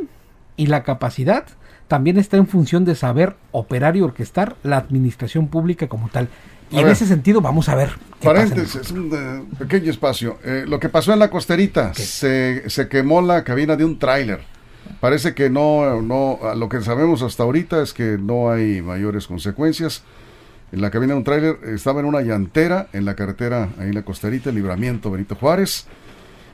y 0.55 0.67
la 0.67 0.81
capacidad 0.83 1.45
también 1.87 2.17
está 2.17 2.37
en 2.37 2.47
función 2.47 2.85
de 2.85 2.95
saber 2.95 3.35
operar 3.51 3.95
y 3.95 4.01
orquestar 4.01 4.55
la 4.63 4.77
administración 4.77 5.47
pública 5.47 5.87
como 5.87 6.09
tal. 6.09 6.29
Y 6.69 6.77
A 6.77 6.79
en 6.79 6.85
ver. 6.85 6.93
ese 6.93 7.05
sentido 7.05 7.39
vamos 7.41 7.69
a 7.69 7.75
ver. 7.75 7.91
qué 8.19 8.27
pasa 8.27 8.41
en 8.41 8.43
el 8.43 8.49
Paréntesis, 8.49 8.91
un 8.91 9.09
eh, 9.13 9.43
pequeño 9.57 9.89
espacio. 9.91 10.37
Eh, 10.43 10.65
lo 10.67 10.79
que 10.79 10.89
pasó 10.89 11.13
en 11.13 11.19
la 11.19 11.29
costerita, 11.29 11.93
se, 11.93 12.69
se 12.69 12.87
quemó 12.89 13.21
la 13.21 13.43
cabina 13.43 13.75
de 13.75 13.85
un 13.85 13.97
tráiler. 13.97 14.41
Parece 14.99 15.33
que 15.33 15.49
no, 15.49 16.01
no, 16.01 16.39
lo 16.55 16.69
que 16.69 16.81
sabemos 16.81 17.21
hasta 17.21 17.43
ahorita 17.43 17.81
es 17.81 17.93
que 17.93 18.17
no 18.19 18.49
hay 18.49 18.81
mayores 18.81 19.27
consecuencias. 19.27 20.03
En 20.71 20.81
la 20.81 20.91
cabina 20.91 21.13
de 21.13 21.19
un 21.19 21.23
tráiler 21.23 21.57
estaba 21.65 22.01
en 22.01 22.05
una 22.05 22.21
llantera 22.21 22.87
en 22.91 23.05
la 23.05 23.15
carretera, 23.15 23.69
ahí 23.79 23.87
en 23.89 23.95
la 23.95 24.03
costerita, 24.03 24.49
el 24.49 24.55
libramiento 24.55 25.09
Benito 25.11 25.35
Juárez. 25.35 25.85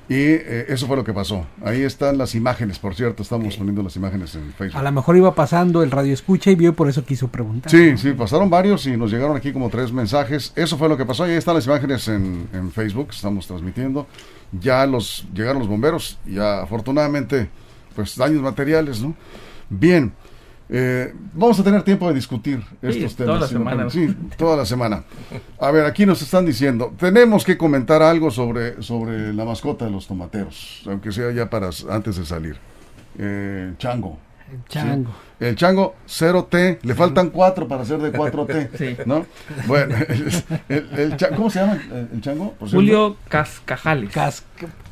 Y 0.10 0.16
eh, 0.16 0.66
eso 0.68 0.86
fue 0.86 0.98
lo 0.98 1.04
que 1.04 1.14
pasó. 1.14 1.46
Ahí 1.64 1.82
están 1.82 2.18
las 2.18 2.36
imágenes, 2.36 2.78
por 2.78 2.94
cierto, 2.94 3.24
estamos 3.24 3.56
poniendo 3.56 3.82
las 3.82 3.96
imágenes 3.96 4.36
en 4.36 4.52
Facebook. 4.54 4.78
A 4.78 4.84
lo 4.84 4.92
mejor 4.92 5.16
iba 5.16 5.34
pasando 5.34 5.82
el 5.82 5.92
radio 5.92 6.14
escucha 6.14 6.52
y 6.52 6.56
vio 6.56 6.72
y 6.72 6.74
por 6.74 6.90
eso 6.90 7.06
quiso 7.06 7.30
preguntar. 7.30 7.72
Sí, 7.72 7.98
sí, 7.98 8.12
pasaron 8.12 8.50
varios 8.50 8.86
y 8.86 8.98
nos 8.98 9.12
llegaron 9.12 9.38
aquí 9.38 9.54
como 9.54 9.70
tres 9.70 9.94
mensajes. 9.94 10.52
Eso 10.56 10.78
fue 10.78 10.90
lo 10.90 10.98
que 10.98 11.06
pasó 11.06 11.26
y 11.26 11.32
ahí 11.32 11.38
están 11.38 11.56
las 11.56 11.66
imágenes 11.66 12.08
en, 12.10 12.48
en 12.52 12.72
Facebook, 12.72 13.10
estamos 13.12 13.48
transmitiendo. 13.48 14.06
Ya 14.52 14.86
los 14.86 15.26
llegaron 15.34 15.60
los 15.60 15.68
bomberos, 15.70 16.20
ya 16.26 16.62
afortunadamente, 16.62 17.50
pues 17.96 18.18
daños 18.18 18.42
materiales, 18.42 19.02
¿no? 19.02 19.16
Bien, 19.70 20.14
eh, 20.70 21.14
vamos 21.34 21.60
a 21.60 21.64
tener 21.64 21.84
tiempo 21.84 22.08
de 22.08 22.16
discutir 22.16 22.64
estos 22.82 23.16
toda 23.16 23.28
temas. 23.28 23.42
la 23.42 23.48
si 23.48 23.54
me 23.56 23.60
semana. 23.60 23.90
Sí, 23.90 24.16
toda 24.38 24.58
la 24.58 24.66
semana. 24.66 25.04
A 25.60 25.72
ver, 25.72 25.86
aquí 25.86 26.06
nos 26.06 26.22
están 26.22 26.46
diciendo, 26.46 26.94
tenemos 26.98 27.44
que 27.44 27.58
comentar 27.58 28.02
algo 28.02 28.32
sobre, 28.32 28.82
sobre 28.82 29.34
la 29.34 29.46
mascota 29.46 29.86
de 29.86 29.92
los 29.92 30.08
tomateros, 30.08 30.84
aunque 30.88 31.12
sea 31.12 31.32
ya 31.32 31.50
para 31.50 31.70
antes 31.90 32.18
de 32.18 32.26
salir. 32.26 32.56
Eh, 33.18 33.74
chango. 33.78 34.18
Chango. 34.68 35.12
El 35.44 35.56
chango 35.56 35.96
0T, 36.08 36.80
le 36.82 36.96
faltan 36.96 37.30
4 37.30 37.68
para 37.68 37.86
ser 37.86 38.00
de 38.00 38.12
4T, 38.12 38.70
Sí. 38.78 38.98
¿no? 39.06 39.26
Bueno, 39.68 39.96
el, 40.10 40.32
el- 40.70 41.00
el 41.00 41.18
cha- 41.18 41.30
¿cómo 41.36 41.50
se 41.50 41.60
llama 41.60 41.78
el, 42.14 42.22
chango? 42.22 42.54
Por? 42.54 42.70
Julio 42.70 43.18
Cascajales. 43.30 44.12
Cas- 44.12 44.44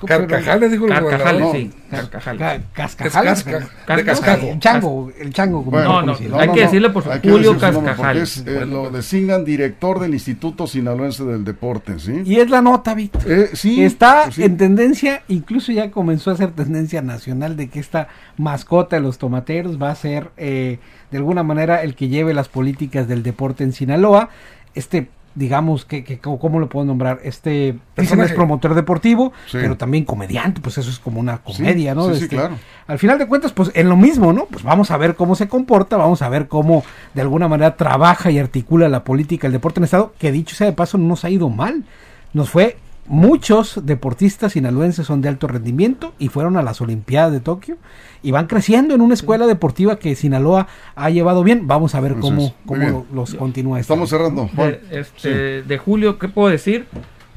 Carcajales, 0.06 0.72
dijo 0.72 0.86
el 0.86 0.92
Carcajales, 0.94 1.48
sí. 1.52 1.72
Carcajales. 1.90 2.40
Ca- 2.42 2.56
Es 2.56 2.96
cascajales. 2.96 3.44
casca, 3.44 3.68
Cas- 3.86 3.98
de 3.98 4.04
cascajo. 4.06 4.48
El 4.48 4.60
chango, 4.60 5.12
el 5.20 5.34
chango. 5.34 5.60
como 5.60 5.72
Bueno, 5.72 6.02
lo 6.02 6.06
No, 6.08 6.30
no, 6.30 6.40
hay 6.40 6.50
que 6.52 6.62
decirle 6.62 6.90
por 6.90 7.04
su- 7.04 7.10
Julio 7.24 7.58
Cascajales. 7.58 8.38
es, 8.38 8.48
eh, 8.48 8.66
lo 8.66 8.90
designan 8.90 9.46
director 9.46 10.00
del 10.00 10.14
Instituto 10.14 10.66
Sinaloense 10.68 11.24
del 11.24 11.44
Deporte, 11.46 12.00
¿sí? 12.00 12.22
Y 12.26 12.38
es 12.38 12.50
la 12.50 12.62
nota, 12.62 12.94
Víctor. 12.96 13.22
Eh, 13.32 13.50
sí, 13.54 13.84
Está 13.84 14.24
pues 14.26 14.36
sí. 14.36 14.44
en 14.44 14.58
tendencia, 14.58 15.24
incluso 15.28 15.72
ya 15.72 15.92
comenzó 15.92 16.32
a 16.32 16.36
ser 16.38 16.52
tendencia 16.52 17.02
nacional 17.02 17.56
de 17.56 17.70
que 17.70 17.80
esta 17.80 18.08
mascota 18.38 18.96
de 18.96 19.02
los 19.04 19.18
tomateros 19.20 19.82
va 19.82 19.92
a 19.92 19.96
ser 19.96 20.32
eh, 20.42 20.80
de 21.12 21.18
alguna 21.18 21.44
manera 21.44 21.84
el 21.84 21.96
que 21.96 22.08
lleve 22.10 22.34
las 22.34 22.50
políticas 22.50 23.08
del 23.08 23.24
deporte 23.24 23.64
en 23.64 23.72
Sinaloa. 23.72 24.30
Este, 24.74 25.08
digamos, 25.34 25.86
que, 25.86 26.04
que 26.04 26.20
¿cómo 26.20 26.60
lo 26.60 26.68
puedo 26.68 26.86
nombrar? 26.86 27.20
Este 27.24 27.78
Personaje. 27.96 28.32
es 28.32 28.36
promotor 28.36 28.76
deportivo, 28.76 29.32
Sí. 29.48 29.60
pero 29.62 29.78
también 29.78 30.04
comediante, 30.04 30.60
pues 30.60 30.78
eso 30.78 30.90
es 30.90 31.00
como 31.00 31.22
una 31.22 31.38
comedia, 31.38 31.94
Sí, 31.94 31.98
¿no? 31.98 32.10
sí, 32.10 32.16
sí, 32.16 32.24
Este, 32.24 32.36
claro. 32.36 32.56
Al 32.88 33.00
final 33.00 33.18
de 33.18 33.28
cuentas, 33.28 33.54
pues 33.54 33.72
en 33.74 33.88
lo 33.88 33.96
mismo, 33.96 34.34
¿no? 34.34 34.46
Pues 34.48 34.64
vamos 34.64 34.92
a 34.92 34.98
ver 34.98 35.16
cómo 35.16 35.36
se 35.36 35.48
comporta, 35.48 35.96
vamos 35.96 36.22
a 36.22 36.28
ver 36.28 36.50
cómo 36.50 36.84
de 37.14 37.22
alguna 37.22 37.48
manera 37.48 37.78
trabaja 37.78 38.30
y 38.30 38.40
articula 38.40 38.90
la 38.90 39.06
política 39.06 39.48
el 39.48 39.54
deporte 39.54 39.80
en 39.80 39.84
el 39.84 39.86
Estado, 39.86 40.14
que 40.20 40.34
dicho 40.34 40.54
sea 40.54 40.68
de 40.68 40.74
paso, 40.74 40.98
no 40.98 41.08
nos 41.08 41.24
ha 41.24 41.30
ido 41.30 41.50
mal. 41.50 41.86
Nos 42.34 42.50
fue, 42.50 42.76
muchos 43.08 43.86
deportistas 43.86 44.54
sinaloenses 44.54 45.06
son 45.06 45.22
de 45.22 45.30
alto 45.30 45.48
rendimiento 45.48 46.14
y 46.20 46.30
fueron 46.30 46.58
a 46.58 46.64
las 46.64 46.82
Olimpiadas 46.82 47.32
de 47.32 47.40
Tokio 47.40 47.78
y 48.24 48.32
van 48.32 48.48
creciendo 48.48 48.96
en 48.96 49.02
una 49.02 49.14
escuela 49.14 49.48
deportiva 49.48 49.98
que 49.98 50.16
Sinaloa 50.16 50.68
ha 50.96 51.10
llevado 51.10 51.44
bien. 51.44 51.68
Vamos 51.68 51.96
a 51.96 52.00
ver 52.00 52.16
cómo, 52.16 52.54
cómo 52.66 53.06
los 53.14 53.34
continúa 53.36 53.80
esto. 53.80 53.94
Estamos 53.94 54.10
cerrando. 54.10 54.50
Juan. 54.56 54.78
de, 54.90 55.00
este, 55.00 55.64
de 55.64 55.78
Julio, 55.78 56.20
¿qué 56.20 56.28
puedo 56.28 56.50
decir? 56.50 56.88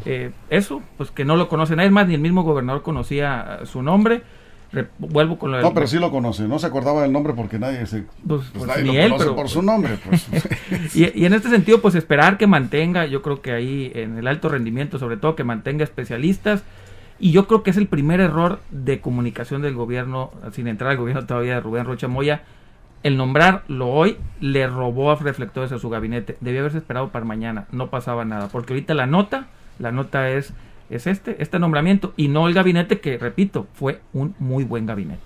Eh, 0.05 0.33
eso, 0.51 0.83
pues 0.97 1.11
que 1.11 1.25
no 1.25 1.37
lo 1.37 1.49
conoce 1.49 1.77
nadie 1.77 1.91
más, 1.91 2.07
ni 2.07 2.15
el 2.15 2.21
mismo 2.21 2.43
gobernador 2.43 2.83
conocía 2.83 3.61
su 3.65 3.83
nombre. 3.83 4.23
Re- 4.75 4.89
vuelvo 4.99 5.39
con 5.39 5.51
lo 5.53 5.57
del- 5.59 5.65
No, 5.65 5.73
pero 5.73 5.87
sí 5.87 5.99
lo 5.99 6.11
conoce, 6.11 6.49
no 6.49 6.59
se 6.59 6.67
acordaba 6.67 7.03
del 7.03 7.13
nombre 7.13 7.33
porque 7.35 7.59
nadie 7.59 7.87
se... 7.87 8.03
Pues, 8.03 8.11
pues 8.27 8.51
pues, 8.55 8.67
nadie 8.67 8.83
ni 8.83 8.95
lo 8.97 9.01
él, 9.03 9.11
conoce 9.11 9.25
pero- 9.25 9.37
por 9.37 9.49
su 9.49 9.63
nombre, 9.63 9.99
pues. 10.05 10.27
Y, 10.95 11.21
y 11.21 11.25
en 11.27 11.33
este 11.35 11.49
sentido, 11.49 11.81
pues 11.81 11.95
esperar 11.95 12.37
que 12.39 12.47
mantenga, 12.47 13.07
yo 13.07 13.23
creo 13.23 13.41
que 13.41 13.53
ahí 13.53 13.93
en 13.95 14.19
el 14.19 14.27
alto 14.27 14.49
rendimiento, 14.49 14.99
sobre 14.99 15.17
todo 15.17 15.37
que 15.37 15.45
mantenga 15.45 15.85
especialistas. 15.85 16.65
Y 17.21 17.31
yo 17.31 17.47
creo 17.47 17.63
que 17.63 17.71
es 17.71 17.77
el 17.77 17.87
primer 17.87 18.21
error 18.21 18.59
de 18.71 19.01
comunicación 19.01 19.63
del 19.63 19.75
gobierno, 19.75 20.33
sin 20.53 20.67
entrar 20.67 20.91
al 20.91 20.97
gobierno 20.97 21.25
todavía 21.27 21.55
de 21.55 21.61
Rubén 21.61 21.85
Rocha 21.85 22.09
Moya, 22.09 22.43
el 23.05 23.17
nombrarlo 23.17 23.89
hoy 23.89 24.17
le 24.41 24.67
robó 24.67 25.13
a 25.13 25.15
reflectores 25.17 25.71
a 25.73 25.79
su 25.79 25.89
gabinete. 25.91 26.37
Debió 26.41 26.61
haberse 26.61 26.79
esperado 26.79 27.11
para 27.11 27.25
mañana, 27.25 27.67
no 27.71 27.89
pasaba 27.89 28.25
nada. 28.25 28.49
Porque 28.49 28.73
ahorita 28.73 28.95
la 28.95 29.07
nota, 29.07 29.47
la 29.79 29.93
nota 29.93 30.29
es, 30.31 30.55
es 30.97 31.07
este, 31.07 31.37
este 31.43 31.59
nombramiento, 31.59 32.13
y 32.17 32.29
no 32.29 32.49
el 32.49 32.55
gabinete 32.55 33.01
que, 33.01 33.19
repito, 33.19 33.67
fue 33.75 34.01
un 34.13 34.35
muy 34.39 34.65
buen 34.65 34.87
gabinete. 34.87 35.23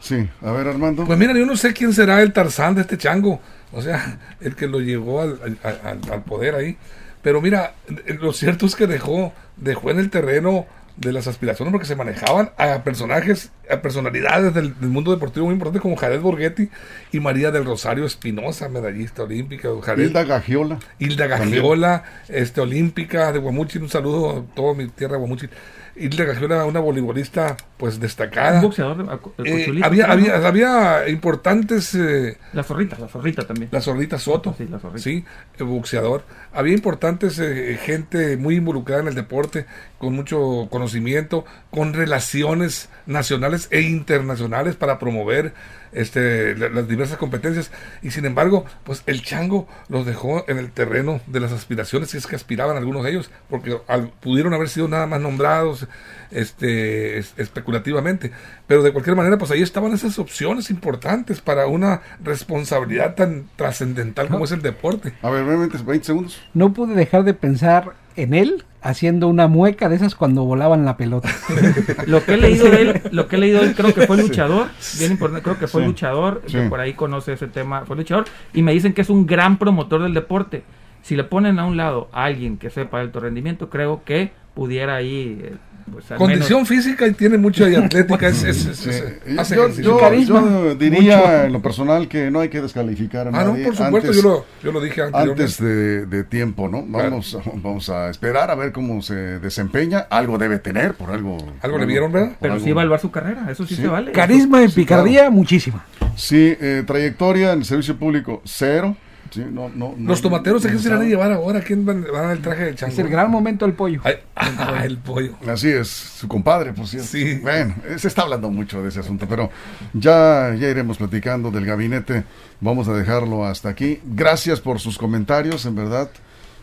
Sí, 0.00 0.28
a 0.42 0.52
ver 0.52 0.68
Armando. 0.68 1.04
Pues 1.06 1.18
mira, 1.18 1.32
yo 1.32 1.46
no 1.46 1.56
sé 1.56 1.72
quién 1.72 1.92
será 1.94 2.20
el 2.22 2.32
Tarzán 2.32 2.74
de 2.74 2.82
este 2.82 2.98
chango. 2.98 3.40
O 3.72 3.80
sea, 3.80 4.18
el 4.40 4.54
que 4.54 4.66
lo 4.66 4.80
llevó 4.80 5.22
al, 5.22 5.58
al- 5.62 6.00
al- 6.12 6.22
poder 6.24 6.54
ahí. 6.54 6.76
Pero 7.22 7.40
mira, 7.40 7.72
lo 8.20 8.32
cierto 8.34 8.66
es 8.66 8.76
que 8.76 8.86
dejó, 8.86 9.32
dejó 9.56 9.90
en 9.90 9.98
el 9.98 10.10
terreno 10.10 10.66
de 10.96 11.12
las 11.12 11.26
aspiraciones 11.26 11.72
porque 11.72 11.86
se 11.86 11.96
manejaban 11.96 12.50
a 12.56 12.84
personajes, 12.84 13.50
a 13.68 13.82
personalidades 13.82 14.54
del, 14.54 14.78
del 14.78 14.90
mundo 14.90 15.10
deportivo 15.10 15.46
muy 15.46 15.54
importantes 15.54 15.82
como 15.82 15.96
Jared 15.96 16.20
Borghetti 16.20 16.68
y 17.12 17.20
María 17.20 17.50
del 17.50 17.64
Rosario 17.64 18.04
Espinosa, 18.06 18.68
medallista 18.68 19.24
olímpica. 19.24 19.68
Jared, 19.82 20.06
Hilda 20.06 20.24
Gagiola. 20.24 20.78
Hilda 20.98 21.26
Gagiola, 21.26 22.04
este, 22.28 22.60
olímpica 22.60 23.32
de 23.32 23.40
Guamuchil, 23.40 23.82
un 23.82 23.88
saludo 23.88 24.30
a 24.38 24.54
toda 24.54 24.74
mi 24.74 24.86
tierra 24.88 25.16
Guamuchil. 25.16 25.50
Hilda 25.96 26.24
Gagiola, 26.24 26.64
una 26.64 26.80
voleibolista 26.80 27.56
pues 27.76 28.00
destacada. 28.00 28.56
Un 28.56 28.62
boxeador 28.62 29.20
Eh, 29.44 29.80
había, 29.82 30.06
había, 30.10 30.46
había 30.46 31.08
importantes 31.08 31.94
eh, 31.94 32.36
La 32.52 32.62
zorrita, 32.62 32.98
la 32.98 33.08
zorrita 33.08 33.46
también. 33.46 33.68
la 33.72 33.80
zorrita 33.80 34.18
Soto, 34.18 34.54
Sí, 34.58 34.66
la 34.68 34.78
zorrita. 34.78 35.02
sí, 35.02 35.24
el 35.58 35.66
boxeador. 35.66 36.24
Había 36.52 36.74
importantes 36.74 37.38
eh, 37.38 37.78
gente 37.82 38.36
muy 38.36 38.56
involucrada 38.56 39.02
en 39.02 39.08
el 39.08 39.14
deporte, 39.14 39.66
con 39.98 40.14
mucho 40.14 40.68
conocimiento, 40.70 41.44
con 41.70 41.94
relaciones 41.94 42.88
nacionales 43.06 43.68
e 43.70 43.82
internacionales 43.82 44.76
para 44.76 44.98
promover 44.98 45.54
este, 45.94 46.56
la- 46.56 46.68
las 46.68 46.88
diversas 46.88 47.16
competencias. 47.18 47.70
Y 48.02 48.10
sin 48.10 48.24
embargo, 48.26 48.64
pues 48.84 49.02
el 49.06 49.22
chango 49.22 49.66
los 49.88 50.04
dejó 50.06 50.44
en 50.48 50.58
el 50.58 50.70
terreno 50.72 51.20
de 51.26 51.40
las 51.40 51.52
aspiraciones, 51.52 52.10
si 52.10 52.16
es 52.18 52.26
que 52.26 52.36
aspiraban 52.36 52.76
algunos 52.76 53.04
de 53.04 53.10
ellos, 53.10 53.30
porque 53.48 53.78
al- 53.88 54.10
pudieron 54.20 54.52
haber 54.54 54.68
sido 54.68 54.88
nada 54.88 55.06
más 55.06 55.20
nombrados 55.20 55.86
este, 56.30 57.18
es- 57.18 57.34
especulativamente. 57.36 58.32
Pero 58.66 58.82
de 58.82 58.92
cualquier 58.92 59.16
manera, 59.16 59.38
pues 59.38 59.50
ahí 59.50 59.62
estaban 59.62 59.92
esas 59.92 60.18
opciones 60.18 60.70
importantes 60.70 61.40
para 61.40 61.66
una 61.66 62.00
responsabilidad 62.22 63.14
tan 63.14 63.48
trascendental 63.56 64.28
como 64.28 64.44
es 64.44 64.52
el 64.52 64.62
deporte. 64.62 65.12
A 65.22 65.30
ver, 65.30 65.44
brevemente, 65.44 65.78
20 65.78 66.04
segundos. 66.06 66.42
No 66.54 66.72
pude 66.72 66.94
dejar 66.94 67.24
de 67.24 67.34
pensar 67.34 67.94
en 68.16 68.34
él 68.34 68.64
haciendo 68.82 69.28
una 69.28 69.48
mueca 69.48 69.88
de 69.88 69.96
esas 69.96 70.14
cuando 70.14 70.44
volaban 70.44 70.84
la 70.84 70.96
pelota. 70.96 71.30
Lo 72.06 72.22
que 72.24 72.34
he 72.34 72.36
leído 72.36 72.66
de 72.70 72.82
él, 72.82 73.02
lo 73.12 73.28
que 73.28 73.36
he 73.36 73.38
leído 73.38 73.60
de 73.62 73.68
él, 73.68 73.74
creo 73.74 73.94
que 73.94 74.06
fue 74.06 74.18
luchador, 74.18 74.68
bien 74.98 75.12
importante, 75.12 75.42
creo 75.42 75.58
que 75.58 75.66
fue 75.68 75.80
Sí. 75.82 75.86
luchador, 75.88 76.42
Sí. 76.46 76.58
por 76.68 76.80
ahí 76.80 76.92
conoce 76.92 77.32
ese 77.32 77.48
tema, 77.48 77.84
fue 77.86 77.96
luchador, 77.96 78.26
y 78.52 78.60
me 78.62 78.72
dicen 78.72 78.92
que 78.92 79.00
es 79.00 79.08
un 79.10 79.26
gran 79.26 79.58
promotor 79.58 80.02
del 80.02 80.12
deporte. 80.12 80.64
Si 81.02 81.16
le 81.16 81.24
ponen 81.24 81.58
a 81.58 81.66
un 81.66 81.76
lado 81.78 82.08
a 82.12 82.24
alguien 82.24 82.58
que 82.58 82.68
sepa 82.70 82.98
de 82.98 83.04
alto 83.04 83.20
rendimiento, 83.20 83.70
creo 83.70 84.02
que 84.04 84.32
pudiera 84.54 84.96
ahí, 84.96 85.38
eh, 85.42 85.54
pues 85.92 86.10
al 86.10 86.18
Condición 86.18 86.58
menos- 86.62 86.68
física 86.68 87.06
y 87.06 87.12
tiene 87.12 87.38
mucha 87.38 87.68
y 87.68 87.74
atlética. 87.74 88.28
es, 88.28 88.42
es- 88.44 88.66
es- 88.66 88.76
Sí. 88.78 88.90
es- 88.90 89.38
hace 89.38 89.56
Yo, 89.56 90.74
diría 90.74 91.16
Mucho. 91.18 91.42
en 91.44 91.52
lo 91.52 91.62
personal 91.62 92.08
que 92.08 92.30
no 92.30 92.40
hay 92.40 92.48
que 92.48 92.60
descalificar 92.60 93.26
a 93.26 93.30
ah, 93.30 93.44
no, 93.44 93.50
nadie 93.52 93.64
por 93.64 93.76
supuesto, 93.76 94.08
antes, 94.10 94.22
yo, 94.22 94.28
lo, 94.28 94.44
yo 94.62 94.72
lo 94.72 94.80
dije 94.80 95.02
antes 95.12 95.58
de, 95.58 96.06
de 96.06 96.24
tiempo, 96.24 96.68
¿no? 96.68 96.84
Vamos, 96.86 97.38
vamos 97.62 97.88
a 97.90 98.10
esperar 98.10 98.50
a 98.50 98.54
ver 98.54 98.72
cómo 98.72 99.02
se 99.02 99.14
desempeña. 99.40 100.00
Algo 100.10 100.38
debe 100.38 100.58
tener, 100.58 100.94
por 100.94 101.10
algo. 101.10 101.36
Algo 101.60 101.76
por 101.76 101.80
le 101.80 101.86
vieron, 101.86 102.12
¿verdad? 102.12 102.36
Pero 102.40 102.54
algo. 102.54 102.64
sí 102.64 102.70
evaluar 102.70 103.00
su 103.00 103.10
carrera, 103.10 103.46
eso 103.50 103.66
sí, 103.66 103.74
Sí. 103.76 103.82
se 103.82 103.88
vale. 103.88 104.12
Carisma 104.12 104.62
y 104.62 104.68
Sí, 104.68 104.74
picardía, 104.76 105.30
muchísima. 105.30 105.84
Sí, 106.16 106.56
eh, 106.60 106.82
trayectoria 106.86 107.52
en 107.52 107.58
el 107.60 107.64
servicio 107.64 107.96
público, 107.96 108.40
cero. 108.44 108.96
Sí, 109.34 109.44
no, 109.50 109.68
no, 109.68 109.94
no- 109.96 110.10
Los 110.10 110.22
tomateros, 110.22 110.64
¿a 110.64 110.68
quién 110.68 110.78
se 110.78 110.88
le 110.90 110.94
van 110.94 111.04
a 111.04 111.08
llevar 111.08 111.32
ahora? 111.32 111.58
¿A 111.58 111.62
quién 111.62 111.84
van, 111.84 112.04
a 112.04 112.20
dar 112.22 112.30
el 112.36 112.40
traje 112.40 112.66
de 112.66 112.74
chango? 112.76 112.92
Es 112.92 112.98
el 113.00 113.08
gran 113.08 113.28
momento 113.28 113.64
del 113.66 113.74
pollo. 113.74 114.00
Ay, 114.04 114.14
ah, 114.36 114.82
el 114.84 114.98
pollo. 114.98 115.34
Así 115.48 115.70
es, 115.70 115.88
su 115.88 116.28
compadre, 116.28 116.72
por 116.72 116.86
cierto. 116.86 117.08
Sí. 117.08 117.40
Bueno, 117.42 117.74
se 117.96 118.06
está 118.06 118.22
hablando 118.22 118.48
mucho 118.48 118.80
de 118.80 118.90
ese 118.90 119.00
asunto, 119.00 119.26
pero 119.28 119.50
ya, 119.92 120.54
ya 120.56 120.68
iremos 120.68 120.98
platicando 120.98 121.50
del 121.50 121.66
gabinete. 121.66 122.22
Vamos 122.60 122.86
a 122.86 122.92
dejarlo 122.94 123.44
hasta 123.44 123.70
aquí. 123.70 124.00
Gracias 124.04 124.60
por 124.60 124.78
sus 124.78 124.98
comentarios, 124.98 125.66
en 125.66 125.74
verdad. 125.74 126.10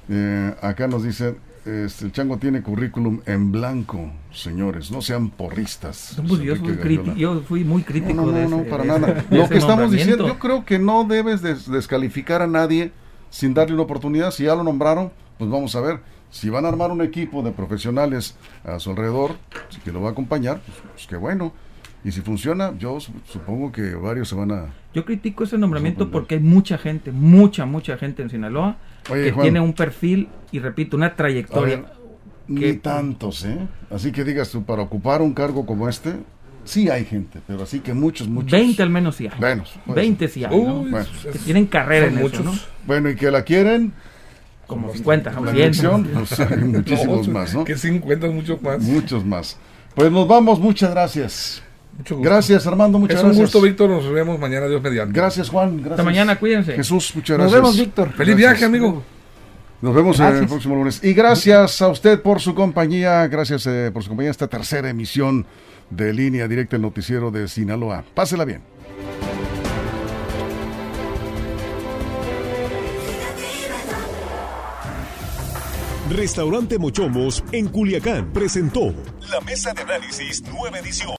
Eh, 0.07 0.55
acá 0.61 0.87
nos 0.87 1.03
dicen, 1.03 1.35
este, 1.65 2.05
el 2.05 2.11
chango 2.11 2.37
tiene 2.37 2.61
currículum 2.61 3.21
en 3.25 3.51
blanco, 3.51 4.11
señores, 4.31 4.91
no 4.91 5.01
sean 5.01 5.29
porristas. 5.29 6.15
No, 6.17 6.27
pues 6.27 6.41
yo, 6.41 6.55
fui 6.55 7.01
yo 7.17 7.41
fui 7.41 7.63
muy 7.63 7.83
crítico 7.83 8.13
No, 8.15 8.25
no, 8.25 8.31
de 8.31 8.47
no, 8.47 8.63
para 8.63 8.83
de 8.83 8.89
nada. 8.89 9.25
de 9.29 9.37
Lo 9.37 9.47
que 9.47 9.57
estamos 9.57 9.91
diciendo, 9.91 10.27
yo 10.27 10.39
creo 10.39 10.65
que 10.65 10.79
no 10.79 11.03
debes 11.03 11.41
des- 11.41 11.69
descalificar 11.69 12.41
a 12.41 12.47
nadie 12.47 12.91
sin 13.29 13.53
darle 13.53 13.73
una 13.75 13.83
oportunidad. 13.83 14.31
Si 14.31 14.43
ya 14.43 14.55
lo 14.55 14.63
nombraron, 14.63 15.11
pues 15.37 15.49
vamos 15.49 15.75
a 15.75 15.81
ver. 15.81 15.99
Si 16.31 16.49
van 16.49 16.65
a 16.65 16.69
armar 16.69 16.91
un 16.91 17.01
equipo 17.01 17.43
de 17.43 17.51
profesionales 17.51 18.35
a 18.63 18.79
su 18.79 18.91
alrededor, 18.91 19.35
que 19.83 19.91
lo 19.91 20.01
va 20.01 20.09
a 20.09 20.11
acompañar, 20.13 20.61
pues, 20.65 20.77
pues 20.93 21.07
qué 21.07 21.17
bueno. 21.17 21.51
Y 22.03 22.11
si 22.11 22.21
funciona, 22.21 22.73
yo 22.79 22.99
su- 22.99 23.11
supongo 23.31 23.71
que 23.71 23.93
varios 23.95 24.29
se 24.29 24.35
van 24.35 24.51
a... 24.51 24.65
Yo 24.93 25.05
critico 25.05 25.43
ese 25.43 25.57
nombramiento 25.57 26.09
porque 26.09 26.35
hay 26.35 26.41
mucha 26.41 26.77
gente, 26.77 27.11
mucha, 27.11 27.65
mucha 27.65 27.95
gente 27.97 28.23
en 28.23 28.29
Sinaloa 28.29 28.77
Oye, 29.09 29.25
que 29.25 29.31
Juan. 29.31 29.43
tiene 29.43 29.59
un 29.59 29.73
perfil 29.73 30.27
y 30.51 30.59
repito, 30.59 30.97
una 30.97 31.07
A 31.07 31.15
trayectoria. 31.15 31.75
ver, 31.77 31.85
ni 32.47 32.59
que- 32.61 32.73
tantos, 32.73 33.45
¿eh? 33.45 33.57
Así 33.91 34.11
que 34.11 34.23
digas 34.23 34.49
tú, 34.49 34.63
para 34.63 34.81
ocupar 34.81 35.21
un 35.21 35.33
cargo 35.33 35.65
como 35.65 35.87
este, 35.87 36.13
sí 36.65 36.89
hay 36.89 37.05
gente, 37.05 37.39
pero 37.45 37.61
así 37.63 37.79
que 37.81 37.93
muchos, 37.93 38.27
muchos... 38.27 38.51
20 38.51 38.81
al 38.81 38.89
menos 38.89 39.15
sí 39.17 39.27
hay. 39.31 39.39
Bueno, 39.39 39.63
puede 39.85 40.01
20 40.01 40.27
sí 40.27 40.43
hay, 40.43 40.59
¿no? 40.59 40.79
Uy, 40.81 40.89
Bueno. 40.89 41.05
Que 41.31 41.37
tienen 41.39 41.67
carrera 41.67 42.07
son 42.07 42.15
en 42.17 42.21
muchos. 42.23 42.39
eso, 42.41 42.51
¿no? 42.51 42.59
Bueno, 42.87 43.09
y 43.11 43.15
que 43.15 43.29
la 43.29 43.43
quieren, 43.43 43.93
Como 44.65 44.91
50, 44.91 45.29
la 45.29 45.35
como 45.35 45.51
100. 45.51 45.61
elección, 45.63 46.03
pues 46.13 46.39
hay 46.39 46.57
muchísimos 46.63 47.27
No, 47.27 47.33
más, 47.35 47.53
¿no? 47.53 47.63
Que 47.63 47.77
50 47.77 48.27
muchos 48.27 48.59
más. 48.61 48.81
Muchos 48.81 49.23
más. 49.23 49.57
Pues 49.93 50.11
nos 50.11 50.27
vamos, 50.27 50.59
muchas 50.59 50.89
gracias. 50.91 51.61
Mucho 51.97 52.15
gusto. 52.15 52.29
Gracias, 52.29 52.65
Armando, 52.67 52.97
muchas 52.99 53.17
Es 53.17 53.23
un 53.23 53.29
gracias. 53.29 53.45
gusto, 53.53 53.61
Víctor. 53.61 53.89
Nos 53.89 54.11
vemos 54.11 54.39
mañana, 54.39 54.67
Dios 54.67 54.81
mediante. 54.81 55.17
Gracias, 55.17 55.49
Juan. 55.49 55.71
Gracias. 55.77 55.91
Hasta 55.91 56.03
mañana, 56.03 56.39
cuídense. 56.39 56.73
Jesús, 56.73 57.11
muchas 57.15 57.37
Nos 57.37 57.51
gracias. 57.51 57.61
vemos, 57.61 57.77
Víctor. 57.77 58.07
Feliz 58.13 58.35
Gracias. 58.35 58.37
viaje, 58.37 58.65
amigo. 58.65 59.03
Nos 59.81 59.95
vemos 59.95 60.19
eh, 60.19 60.23
el 60.23 60.29
Gracias. 60.29 60.51
próximo 60.51 60.75
lunes. 60.75 61.03
Y 61.03 61.13
gracias 61.13 61.81
a 61.81 61.87
usted 61.89 62.21
por 62.21 62.39
su 62.39 62.53
compañía. 62.55 63.27
Gracias 63.27 63.65
eh, 63.67 63.89
por 63.93 64.03
su 64.03 64.09
compañía 64.09 64.29
en 64.29 64.31
esta 64.31 64.47
tercera 64.47 64.89
emisión 64.89 65.45
de 65.89 66.13
Línea 66.13 66.47
Directa, 66.47 66.75
el 66.75 66.81
noticiero 66.83 67.31
de 67.31 67.47
Sinaloa. 67.47 68.03
Pásela 68.13 68.45
bien. 68.45 68.61
Restaurante 76.09 76.77
Mochomos 76.77 77.43
en 77.53 77.67
Culiacán 77.69 78.33
presentó 78.33 78.93
la 79.29 79.39
mesa 79.41 79.73
de 79.73 79.81
análisis 79.81 80.43
nueva 80.43 80.79
edición. 80.79 81.09